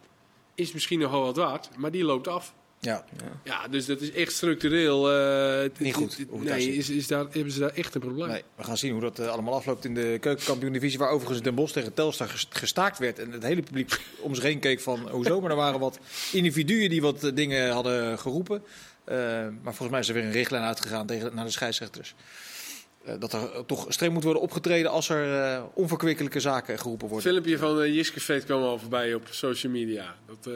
[0.55, 2.55] Is misschien nog wel wat waard, maar die loopt af.
[2.87, 3.05] Ja.
[3.45, 5.13] Ja, dus dat is echt structureel.
[5.13, 8.29] eh, Niet goed, nee, is, is daar, hebben ze daar echt een probleem.
[8.29, 10.99] Nee, we gaan zien hoe dat eh, allemaal afloopt in de keukenkampioen-divisie.
[10.99, 13.19] Waar overigens Den Bosch tegen Telstar ges- gestaakt werd.
[13.19, 15.41] En het hele publiek om zich heen keek van hoezo.
[15.41, 15.99] Maar er waren wat
[16.33, 18.63] individuen die wat eh, dingen hadden geroepen.
[19.63, 22.15] Maar volgens mij is er weer een richtlijn uitgegaan tegen, naar de scheidsrechters.
[23.19, 27.35] dat er toch streng moet worden opgetreden als er uh, onverkwikkelijke zaken geroepen worden.
[27.35, 30.15] Het filmpje van Jiske Veet kwam al voorbij op social media.
[30.27, 30.53] Dat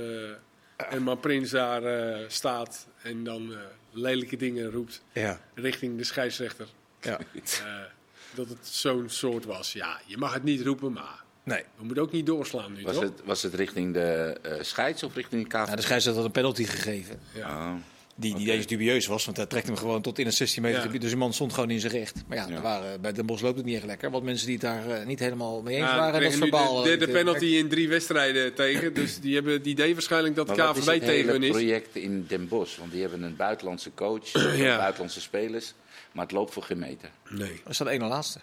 [0.80, 1.82] uh, Emma Prins daar
[2.28, 3.54] staat en dan
[3.90, 5.40] lelijke dingen roept ja.
[5.54, 6.66] richting de scheidsrechter.
[7.00, 7.18] Ja.
[8.34, 9.72] dat het zo'n soort was.
[9.72, 11.64] Ja, je mag het niet roepen, maar Nee.
[11.76, 13.02] We moeten ook niet doorslaan nu, was toch?
[13.02, 15.68] Het, was het richting de uh, scheids of richting de KVB?
[15.68, 17.20] Ja, de scheidsrechter had een penalty gegeven.
[17.34, 17.48] Ja.
[17.48, 17.74] Oh.
[18.20, 20.78] Die, die deze dubieus was, want hij trekt hem gewoon tot in een 16 meter.
[20.78, 20.84] Ja.
[20.84, 21.00] gebied.
[21.00, 22.22] Dus de man stond gewoon in zijn recht.
[22.26, 22.54] Maar ja, Ja.
[22.54, 24.10] Er waren, bij Den Bosch loopt het niet echt lekker.
[24.10, 26.74] Want mensen die het daar eh, niet helemaal mee eens Ja, waren, dat verbaal.
[26.74, 28.94] de eh, derde niet, eh, penalty in drie wedstrijden tegen.
[28.94, 31.50] Dus die hebben het idee waarschijnlijk dat de Maar KVB het tegen hun is.
[31.50, 32.78] project in Den Bosch?
[32.78, 35.74] Want die hebben een buitenlandse coach, buitenlandse spelers.
[36.12, 37.10] Maar het loopt voor geen meter.
[37.28, 37.60] Nee.
[37.62, 38.40] Dat is dat ene laatste.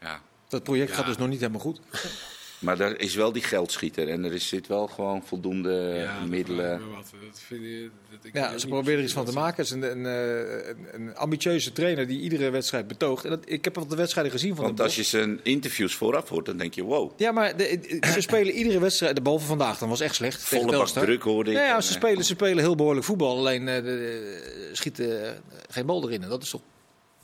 [0.00, 0.20] Ja.
[0.48, 0.96] Dat project Ja.
[0.96, 1.80] gaat dus nog niet helemaal goed.
[2.58, 4.08] Maar daar is wel die geldschieter.
[4.08, 5.70] En er is, zit wel gewoon voldoende
[6.02, 6.64] Ja, middelen.
[6.64, 7.10] vraag ik me wat.
[7.30, 9.56] Dat vind je, dat, ik weet Ja, ze proberen er iets van te maken.
[9.56, 13.24] Het is een, een, eh, een, een ambitieuze trainer die iedere wedstrijd betoogt.
[13.24, 16.28] En dat, ik heb wat de wedstrijden gezien van Want als je zijn interviews vooraf
[16.28, 17.12] hoort, dan denk je wow.
[17.16, 20.48] Ja, maar de- ze spelen iedere wedstrijd, behalve vandaag, dan was echt slecht.
[20.48, 21.56] tegen Volle bak druk hoorde ik.
[21.56, 25.30] Ja, ze, spelen, ze spelen heel behoorlijk voetbal, alleen eh, de- de- schieten eh,
[25.68, 26.22] geen bal erin.
[26.22, 26.60] En dat is toch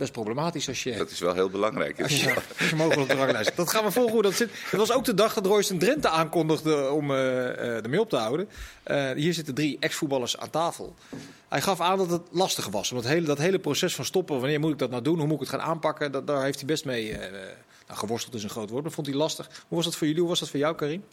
[0.03, 2.03] best problematisch als je, Dat is wel heel belangrijk.
[2.03, 3.57] als je, als je mogelijk op de ranglijst zit.
[3.57, 4.51] Dat gaan we volgen hoe dat zit.
[4.53, 8.17] Het was ook de dag dat Royce Drenthe aankondigde om eh, eh, ermee op te
[8.17, 8.49] houden.
[8.83, 10.95] Eh, hier zitten drie ex-voetballers aan tafel.
[11.49, 12.91] Hij gaf aan dat het lastig was.
[12.91, 15.35] Omdat hele, dat hele proces van stoppen, wanneer moet ik dat nou doen, hoe moet
[15.35, 17.31] ik het gaan aanpakken, dat, daar heeft hij best mee eh,
[17.87, 19.49] nou, geworsteld is een groot woord, maar vond hij lastig.
[19.69, 20.21] Hoe was dat voor jullie?
[20.21, 21.05] Hoe was dat voor jou, Karim?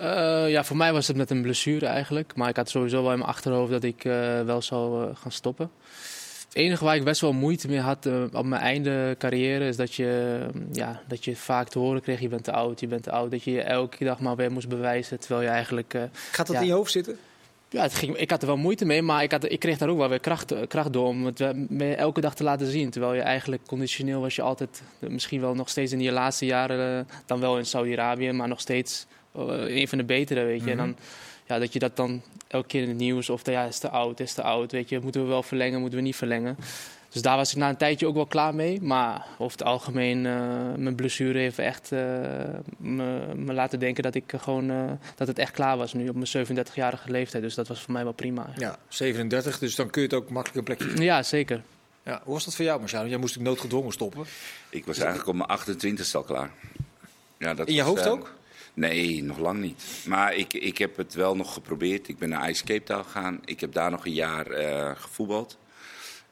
[0.00, 2.32] Eh, ja, voor mij was het met een blessure eigenlijk.
[2.34, 5.32] Maar ik had sowieso wel in mijn achterhoofd dat ik eh, wel zou eh, gaan
[5.32, 5.70] stoppen.
[6.50, 9.76] Het enige waar ik best wel moeite mee had eh, op mijn einde carrière is
[9.76, 12.86] dat je, mm, ja, dat je vaak te horen kreeg: je bent te oud, je
[12.86, 13.30] bent te oud.
[13.30, 15.20] Dat je je elke dag maar weer moest bewijzen.
[15.20, 15.94] Terwijl je eigenlijk.
[15.94, 16.62] eh, Gaat dat Ja.
[16.62, 17.16] in je hoofd zitten?
[17.68, 19.88] ja, het ging, ik had er wel moeite mee, maar ik, had, ik kreeg daar
[19.88, 21.40] ook wel weer kracht, kracht door om het
[21.96, 22.90] elke dag te laten zien.
[22.90, 26.46] Terwijl je eigenlijk conditioneel was je altijd, eh, misschien wel nog steeds in je laatste
[26.46, 30.64] jaren, eh, dan wel in Saudi-Arabië, maar nog steeds eh, een van de betere, weet
[30.64, 30.70] je.
[30.70, 30.96] En dan,
[31.50, 34.20] ja, dat je dat dan elke keer in het nieuws, of ja, is te oud,
[34.20, 35.00] is te oud, weet je.
[35.00, 36.56] Moeten we wel verlengen, moeten we niet verlengen.
[37.08, 38.80] Dus daar was ik na een tijdje ook wel klaar mee.
[38.80, 40.32] Maar over het algemeen, eh,
[40.76, 42.00] mijn blessure heeft echt eh,
[42.76, 46.14] me, me laten denken dat, ik gewoon, eh, dat het echt klaar was nu op
[46.14, 47.42] mijn 37-jarige leeftijd.
[47.42, 48.46] Dus dat was voor mij wel prima.
[48.56, 51.04] Ja, 37, dus dan kun je het ook makkelijk een plekje vinden.
[51.04, 51.62] Ja, zeker.
[52.02, 53.08] Ja, hoe was dat voor jou, Marciano?
[53.08, 54.24] Jij moest natuurlijk noodgedwongen stoppen.
[54.68, 56.50] Ik was eigenlijk op mijn 28 al klaar.
[57.38, 58.38] Ja, dat In je was, hoofd ook?
[58.74, 59.84] Nee, nog lang niet.
[60.06, 62.08] Maar ik, ik heb het wel nog geprobeerd.
[62.08, 63.40] Ik ben naar IJs Cape Town gegaan.
[63.44, 65.58] Ik heb daar nog een jaar eh, gevoetbald.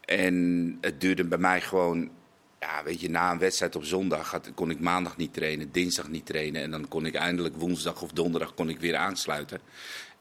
[0.05, 2.11] En het duurde bij mij gewoon...
[2.61, 6.27] Ja, weet je, na een wedstrijd op zondag kon ik maandag niet trainen, dinsdag niet
[6.27, 6.63] trainen.
[6.63, 9.61] En dan kon ik eindelijk woensdag of donderdag kon ik weer aansluiten.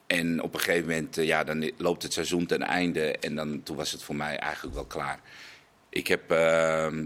[0.08, 3.18] En op een gegeven moment, eh, ja, dan loopt het seizoen ten einde.
[3.18, 5.20] En dan, toen was het voor mij eigenlijk wel klaar.
[5.90, 7.06] Ik heb, ehm,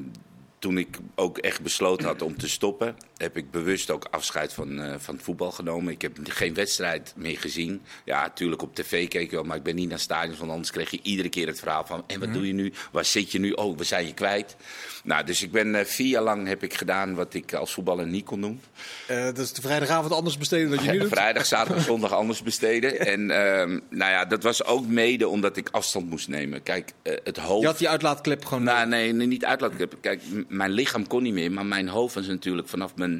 [0.59, 4.81] toen ik ook echt besloten had om te stoppen, heb ik bewust ook afscheid van,
[4.81, 5.93] eh, van het voetbal genomen.
[5.93, 7.81] Ik heb geen wedstrijd meer gezien.
[8.05, 10.71] Ja, natuurlijk op tv keek ik wel, maar ik ben niet naar stadions, want anders
[10.71, 12.73] kreeg je iedere keer het verhaal van: en wat doe je nu?
[12.91, 13.51] Waar zit je nu?
[13.51, 14.55] Oh, we zijn je kwijt.
[15.03, 18.07] Nou, dus ik ben eh, vier jaar lang heb ik gedaan wat ik als voetballer
[18.07, 18.61] niet kon doen.
[19.07, 21.09] Eh, dat is de vrijdagavond anders besteden dan je nu doet.
[21.09, 22.99] Vrijdag, zaterdag, zondag anders besteden.
[22.99, 26.63] En ehm, nou ja, dat was ook mede omdat ik afstand moest nemen.
[26.63, 27.61] Kijk, het hoofd.
[27.61, 28.63] Je had die uitlaatklep gewoon...
[28.63, 29.95] Nou, nee, nee, niet uitlaatklep.
[30.01, 33.10] Kijk, mijn lichaam kon niet meer, maar mijn hoofd was natuurlijk vanaf mijn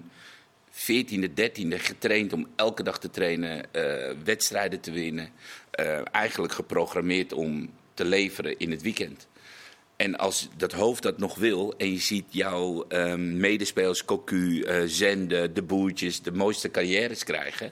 [0.72, 5.30] 14e, 13e getraind om elke dag te trainen, eh, wedstrijden te winnen.
[5.72, 9.28] Eh, eigenlijk geprogrammeerd om te leveren in het weekend.
[9.96, 14.82] En als dat hoofd dat nog wil en je ziet jouw ehm, medespelers, Cocu, eh,
[14.86, 17.72] Zende, de Boertjes, de mooiste carrières krijgen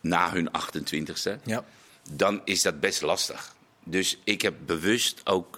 [0.00, 1.64] na hun 28ste, Ja.
[2.12, 3.56] dan is dat best lastig.
[3.84, 5.57] Dus ik heb bewust ook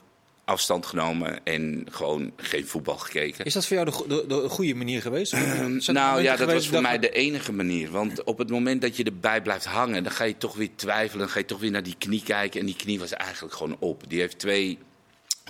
[0.50, 3.44] afstand genomen en gewoon geen voetbal gekeken.
[3.44, 5.32] Is dat voor jou de, de, de goede manier geweest?
[5.32, 7.90] Er nou ja, dat was voor dat- mij de enige manier.
[7.90, 11.18] Want op het moment dat je erbij blijft hangen, dan ga je toch weer twijfelen.
[11.18, 12.60] Dan ga je toch weer naar die knie kijken.
[12.60, 14.02] En die knie was eigenlijk gewoon op.
[14.08, 14.78] Die heeft twee,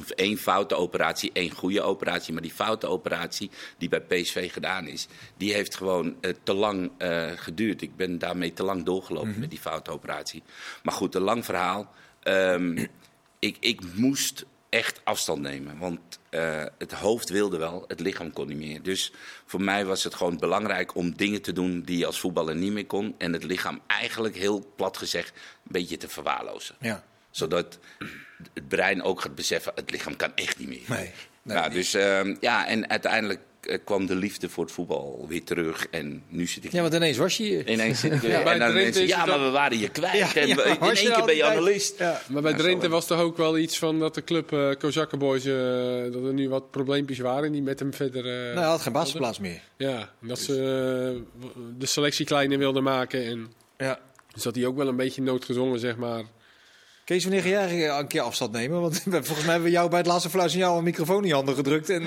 [0.01, 2.32] of één foute operatie, één goede operatie.
[2.32, 6.90] Maar die foute operatie die bij PSV gedaan is, die heeft gewoon eh, te lang
[6.98, 7.82] eh, geduurd.
[7.82, 10.42] Ik ben daarmee te lang doorgelopen met die foute operatie.
[10.82, 11.92] Maar goed, een lang verhaal.
[12.22, 12.86] Ehm,
[13.38, 15.78] ik, ik moest echt afstand nemen.
[15.78, 18.82] Want eh, het hoofd wilde wel, het lichaam kon niet meer.
[18.82, 19.12] Dus
[19.46, 22.72] voor mij was het gewoon belangrijk om dingen te doen die je als voetballer niet
[22.72, 23.14] meer kon.
[23.18, 26.74] En het lichaam eigenlijk heel plat gezegd een beetje te verwaarlozen.
[26.80, 27.04] Ja.
[27.30, 27.78] Zodat
[28.54, 30.84] het brein ook gaat beseffen, het lichaam kan echt niet meer.
[30.86, 31.10] Nee.
[31.42, 31.72] nee ja, niet.
[31.72, 33.40] dus ehm, ja, en uiteindelijk
[33.84, 35.86] kwam de liefde voor het voetbal weer terug.
[35.90, 37.68] En nu zit ik Ja, want ineens was je hier.
[37.68, 38.42] ineens zit ik weer.
[38.42, 40.16] bij en dan Drenthe mensen, is ja, het maar we waren je kwijt.
[40.18, 41.98] Ja, en ja, in één keer ben je analist.
[41.98, 42.20] Ja.
[42.28, 46.12] Maar bij Drenthe was toch ook wel iets van dat de club uh, Boys, eh,
[46.12, 48.24] dat er nu wat probleempjes waren en die met hem verder...
[48.26, 49.60] eh, Nou, hij had geen basisplaats meer.
[49.76, 53.24] Ja, dat ze eh, de selectie kleiner wilden maken.
[53.24, 53.98] En, Ja.
[54.34, 56.22] dus dat hij ook wel een beetje noodgedwongen, zeg maar.
[57.11, 58.80] Kees, wanneer ga jij een keer afstand nemen?
[58.80, 61.54] Want volgens mij hebben we jou bij het laatste fluitsignaal een microfoon in je handen
[61.54, 61.88] gedrukt.
[61.90, 62.06] En eh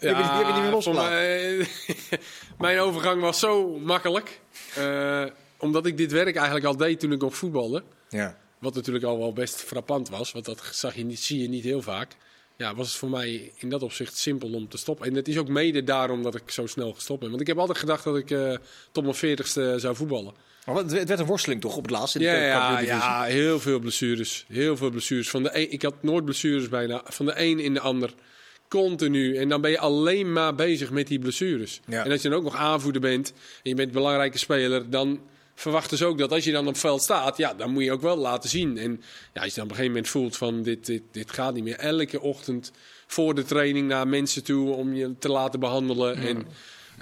[0.00, 1.10] die heb je- die heb je niet meer losgelaten.
[1.12, 1.68] mij-
[2.58, 4.40] mijn overgang was zo makkelijk.
[4.74, 5.24] eh,
[5.58, 7.82] omdat ik dit werk eigenlijk al deed toen ik nog voetbalde.
[8.08, 8.38] Ja.
[8.58, 11.64] Wat natuurlijk al wel best frappant was, want dat zag je niet, zie je niet
[11.64, 12.16] heel vaak.
[12.56, 15.06] Ja, was het voor mij in dat opzicht simpel om te stoppen.
[15.06, 17.28] En het is ook mede daarom dat ik zo snel gestopt ben.
[17.28, 18.54] Want ik heb altijd gedacht dat ik eh,
[18.92, 20.34] tot mijn veertigste zou voetballen.
[20.64, 23.78] Het werd een worsteling toch op het laatst in de Ja, ja, ja, heel veel
[23.78, 24.44] blessures.
[24.48, 25.30] Heel veel blessures.
[25.30, 27.02] Van de een, ik had nooit blessures bijna.
[27.04, 28.14] Van de een in de ander.
[28.68, 29.36] Continu.
[29.36, 31.80] En dan ben je alleen maar bezig met die blessures.
[31.86, 32.04] Ja.
[32.04, 35.20] En als je dan ook nog aanvoerder bent en je bent een belangrijke speler, dan
[35.54, 37.92] verwachten ze ook dat als je dan op het veld staat, ja, dan moet je
[37.92, 38.78] ook wel laten zien.
[38.78, 39.02] En
[39.32, 41.64] ja, als je dan op een gegeven moment voelt van dit, dit, dit gaat niet
[41.64, 41.78] meer.
[41.78, 42.72] Elke ochtend
[43.06, 46.16] voor de training naar mensen toe om je te laten behandelen.
[46.16, 46.46] En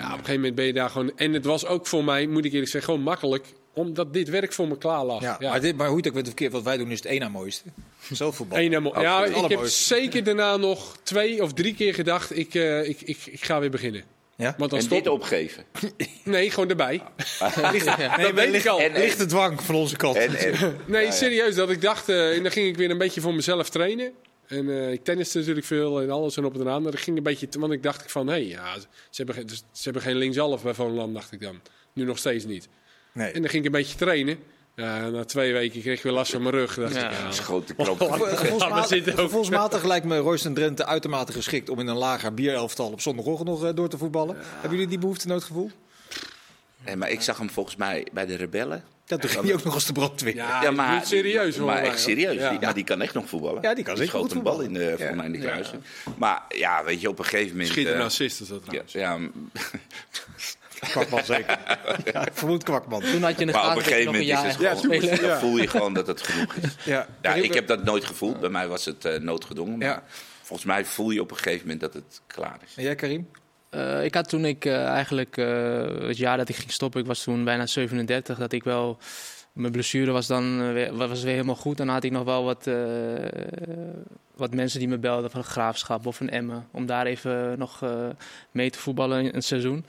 [0.01, 1.12] ja, op een gegeven moment ben je daar gewoon...
[1.16, 4.53] En het was ook voor mij, moet ik eerlijk zeggen, gewoon makkelijk omdat dit werk
[4.53, 5.22] voor me klaar lag.
[5.22, 7.28] Ja, Maar, dit, maar hoe het ook verkeerd, wat wij doen is het één na
[7.28, 7.62] mooiste.
[8.11, 8.59] Zelfvoetbal.
[8.59, 12.88] Eén mo- ja, ik heb zeker daarna nog twee of drie keer gedacht, ik, eh,
[12.88, 14.05] ik, ik, ik ga weer beginnen.
[14.36, 14.55] Ja?
[14.59, 15.64] Want dan En stop dit opgeven.
[16.24, 17.03] Nee, gewoon erbij.
[17.72, 17.80] Nee,
[18.18, 18.80] dat weet ik al.
[18.80, 20.16] En- Lichte dwang van onze kant.
[20.16, 21.55] En, en, Nee, serieus.
[21.55, 24.12] Dat ik dacht, eh, en dan ging ik weer een beetje voor mezelf trainen.
[24.51, 26.82] En eh, ik tenniste natuurlijk veel en alles en op en aan.
[26.82, 29.48] Dat ging een beetje, te- want ik dacht van, hé, hey, ja, ze, hebben geen,
[29.48, 31.61] ze hebben geen linkshalf bij Volendam, dacht ik dan.
[31.92, 32.68] Nu nog steeds niet.
[33.12, 33.30] Nee.
[33.32, 34.38] En dan ging ik een beetje trainen.
[34.76, 36.74] Ja, na twee weken kreeg ik weer last van mijn rug.
[36.74, 37.11] Dacht Ja.
[37.11, 37.98] ik, ja, dat is grote ook.
[39.05, 43.64] gevoelsmatig lijkt me Royston Drenthe uitermate geschikt om in een lager bierelftal op zondagochtend nog
[43.64, 44.36] eh, door te voetballen.
[44.40, 45.72] Hebben jullie die behoefte nooit gevoeld?
[46.85, 48.85] Nee, maar ik zag hem volgens mij bij de rebellen.
[49.07, 50.35] Ja, toen ging hij ook nog eens de brandweer.
[50.35, 51.66] Ja, Ja, maar niet serieus hoor.
[51.66, 52.35] Maar echt serieus.
[52.35, 52.51] Ja.
[52.51, 53.62] Die, maar die kan echt nog voetballen.
[53.62, 54.72] Ja, die kan goed een bal in voetballen.
[54.72, 55.14] de, voor Ja.
[55.14, 55.83] mij in de kruising.
[56.16, 57.68] Maar ja, weet je, op een gegeven moment...
[57.68, 58.93] Schiet een eh, assist is dat ja, trouwens.
[58.93, 59.18] ja,
[60.91, 61.59] Kwakman zeker.
[62.12, 63.01] Ja, ik vermoed Kwakman.
[63.01, 65.39] Toen had je het Maar op een dat gegeven een moment is het gewoon- dan
[65.39, 66.76] voel je gewoon dat het genoeg is.
[66.85, 68.41] Ja, Ja, ik heb dat nooit gevoeld.
[68.41, 69.78] Bij mij was het eh, noodgedwongen.
[69.78, 70.03] Maar Ja.
[70.43, 72.72] volgens mij voel je op een gegeven moment dat het klaar is.
[72.76, 73.28] En jij Karim?
[73.71, 77.07] Eh, ik had toen ik eh, eigenlijk eh, het jaar dat ik ging stoppen, ik
[77.07, 78.99] was toen bijna 37, dat ik wel.
[79.53, 81.81] Mijn blessure was dan weer, was weer helemaal goed.
[81.81, 82.71] En dan had ik nog wel wat,
[84.37, 86.66] wat mensen die me belden van een graafschap of een Emmen.
[86.71, 87.85] Om daar even nog
[88.51, 89.85] mee te voetballen een seizoen.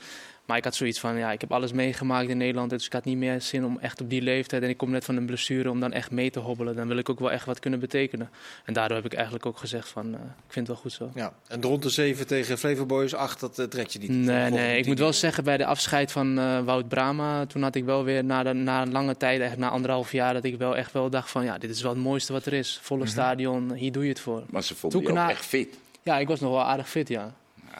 [0.46, 2.70] Maar ik had zoiets van, ja, ik heb alles meegemaakt in Nederland.
[2.70, 4.62] Dus ik had niet meer zin om echt op die leeftijd.
[4.62, 6.76] En ik kom net van een blessure om dan echt mee te hobbelen.
[6.76, 8.30] Dan wil ik ook wel echt wat kunnen betekenen.
[8.64, 11.10] En daardoor heb ik eigenlijk ook gezegd van, eh, ik vind het wel goed zo.
[11.14, 11.32] Ja.
[11.48, 14.10] En de ronde 7 tegen Flevo Boys 8, dat eh, trek je niet.
[14.10, 14.78] Nee, nee.
[14.78, 18.04] Ik moet wel zeggen, bij de afscheid van eh, Wout Brama, toen had ik wel
[18.04, 20.92] weer na, de, na een lange tijd, echt na anderhalf jaar, dat ik wel echt
[20.92, 22.78] wel dacht van, ja, dit is wel het mooiste wat er is.
[22.82, 24.42] Volle stadion, hier doe je het voor.
[24.50, 25.78] Maar ze vonden je ook echt fit.
[26.02, 27.34] Ja, ik was nog wel aardig fit, ja.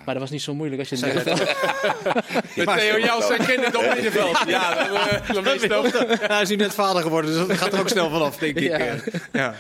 [0.05, 1.25] Maar dat was niet zo moeilijk als je het
[2.57, 4.39] Met Theo Jans en Kenneth op middenveld.
[4.47, 5.87] Ja, eh, je snel.
[5.87, 8.57] Ja, hij is nu net vader geworden, dus dat gaat er ook snel vanaf, denk
[8.57, 8.63] ik.
[8.63, 8.79] Ja.
[8.79, 8.97] Eh,
[9.33, 9.55] ja.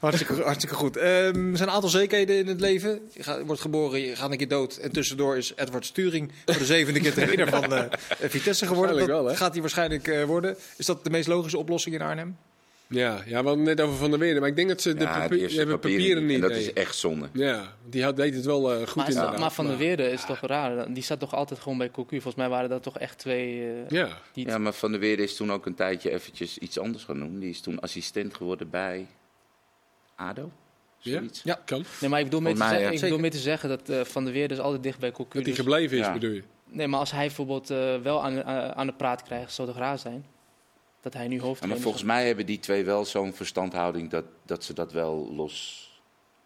[0.00, 0.96] Hartstikke, hartstikke goed.
[0.96, 3.00] Ehm, er zijn een aantal zekerheden in het leven.
[3.12, 4.76] Je gaat, wordt geboren, je gaat een keer dood.
[4.76, 7.84] En tussendoor is Edward Sturing voor de zevende keer trainer van eh,
[8.20, 8.96] Vitesse geworden.
[8.96, 10.56] Dat wel, gaat hij waarschijnlijk eh, worden.
[10.76, 12.36] Is dat de meest logische oplossing in Arnhem?
[12.88, 14.40] Ja, ja, we hadden het net over Van der Weerde.
[14.40, 16.34] Maar ik denk dat ze de Ja, papier, hebben papieren papieren niet.
[16.34, 16.60] En dat nee.
[16.60, 17.28] is echt zonde.
[17.32, 19.38] Ja, die had, deed het wel eh, goed Maar, inderdaad.
[19.38, 20.92] maar Van der Weerde is toch raar.
[20.92, 22.14] Die zat toch altijd gewoon bij Cocu.
[22.14, 23.60] Volgens mij waren dat toch echt twee...
[23.62, 27.04] eh, Ja, Ja, maar Van der Weerde is toen ook een tijdje eventjes iets anders
[27.04, 27.38] gaan doen.
[27.38, 29.06] Die is toen assistent geworden bij
[30.16, 30.50] ADO.
[30.98, 31.12] ja?
[31.18, 31.42] Zoiets.
[31.42, 31.60] Ja.
[31.64, 31.84] kan.
[32.00, 32.94] Nee, maar ik bedoel mee te, mij, zeggen, ja.
[32.94, 35.24] ik bedoel mee te zeggen dat eh, Van der Weerde is altijd dicht bij Cocu.
[35.24, 36.12] Dat hij dus- gebleven is, Ja.
[36.12, 36.42] bedoel je?
[36.70, 39.76] Nee, maar als hij bijvoorbeeld eh, wel aan, aan aan de praat krijgt, zou het
[39.76, 40.24] toch raar zijn?
[41.00, 44.24] Dat hij nu Ja, hoofdtrainer maar volgens mij hebben die twee wel zo'n verstandhouding dat,
[44.46, 45.86] dat ze dat wel los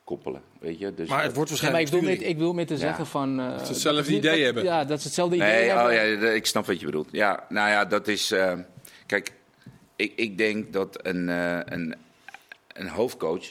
[0.05, 0.43] koppelen.
[0.61, 0.95] Weet je?
[0.95, 2.35] Dus Maar het wordt Nee, maar waarschijnlijk ik wil met, Sturing.
[2.35, 2.79] ik wil met te Ja.
[2.81, 3.41] zeggen van...
[3.41, 4.65] eh, ze hetzelfde dat- idee dat- hebben.
[4.65, 5.87] Ja, dat ze hetzelfde idee Nee, hebben.
[5.87, 7.09] oh ja, de- ik snap wat je bedoelt.
[7.13, 8.31] Ja, nou ja, dat is.
[8.31, 8.59] eh,
[9.07, 9.33] kijk,
[9.97, 11.95] ik, ik denk dat een, eh, een,
[12.73, 13.45] een hoofdcoach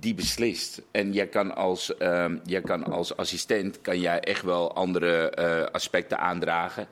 [0.00, 0.82] die beslist.
[0.90, 5.64] En jij kan als, ehm, jij kan als assistent kan jij echt wel andere eh,
[5.72, 6.86] aspecten aandragen.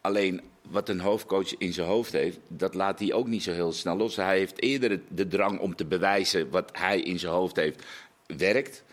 [0.00, 0.40] Alleen
[0.70, 3.96] wat een hoofdcoach in zijn hoofd heeft, dat laat hij ook niet zo heel snel
[3.96, 4.16] los.
[4.16, 7.84] Hij heeft eerder de drang om te bewijzen wat hij in zijn hoofd heeft
[8.26, 8.84] werkt.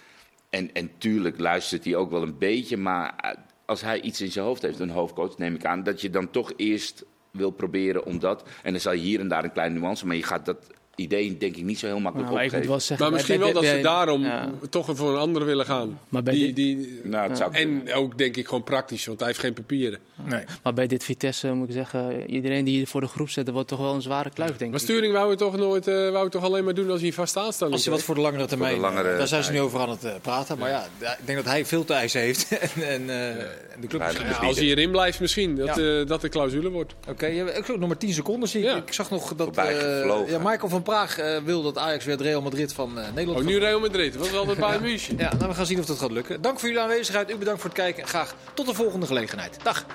[0.49, 4.31] En, en tuurlijk luistert hij ook wel een beetje, maar eh, als hij iets in
[4.31, 8.05] zijn hoofd heeft, een hoofdcoach, neem ik aan, dat je dan toch eerst wil proberen
[8.05, 8.43] om dat.
[8.63, 10.67] En dan zal je hier en daar een kleine nuance, maar je gaat dat
[10.99, 12.69] idee denk ik niet zo heel makkelijk Nou, maar ik moet opgeven.
[12.69, 14.49] wel zeggen, Maar misschien wel dat ze daarom ja.
[14.69, 15.99] toch voor een ander willen gaan.
[16.09, 17.87] Maar bij die, dit- die, Nou, het zou kunnen.
[17.87, 19.99] en ook denk ik gewoon praktisch, want hij heeft geen papieren.
[20.25, 20.43] Nee.
[20.63, 23.53] Maar bij dit Vitesse moet ik zeggen, iedereen die hier voor de groep zet, dat
[23.53, 24.85] wordt toch wel een zware kluif, denk Maar ik.
[24.85, 27.37] Sturing wou het toch nooit eh, wou het toch alleen maar doen als hij vast
[27.37, 27.71] aanstaat.
[27.71, 29.89] Als je wat voor de langere termijn, de langere daar zijn ze nu over aan
[29.89, 30.57] het eh, praten.
[30.57, 32.47] Maar ja, ja, ik denk dat hij veel te eisen heeft.
[32.57, 34.07] en, en, eh, en de club Ja.
[34.29, 35.99] Ja, als hij erin blijft misschien, dat, Ja.
[35.99, 36.93] eh, dat de clausule wordt.
[37.09, 38.65] Oké, je hebt ook nog maar 10 seconden zie ik.
[38.67, 38.75] Ja.
[38.75, 42.23] Ik zag nog dat eh, ja, Michael van Praag eh, wil dat Ajax weer het
[42.23, 45.17] Real Madrid van eh, Nederland Oh, nu Real Madrid, wat was altijd Bayern München.
[45.17, 46.41] Ja, nou, we gaan zien of dat gaat lukken.
[46.41, 47.31] Dank voor jullie aanwezigheid.
[47.31, 48.03] U bedankt voor het kijken.
[48.03, 49.59] En graag tot de volgende gelegenheid.
[49.63, 49.85] Dag.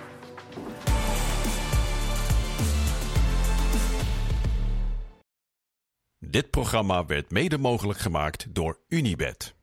[6.19, 9.54] Dit programma werd mede mogelijk gemaakt door Unibed.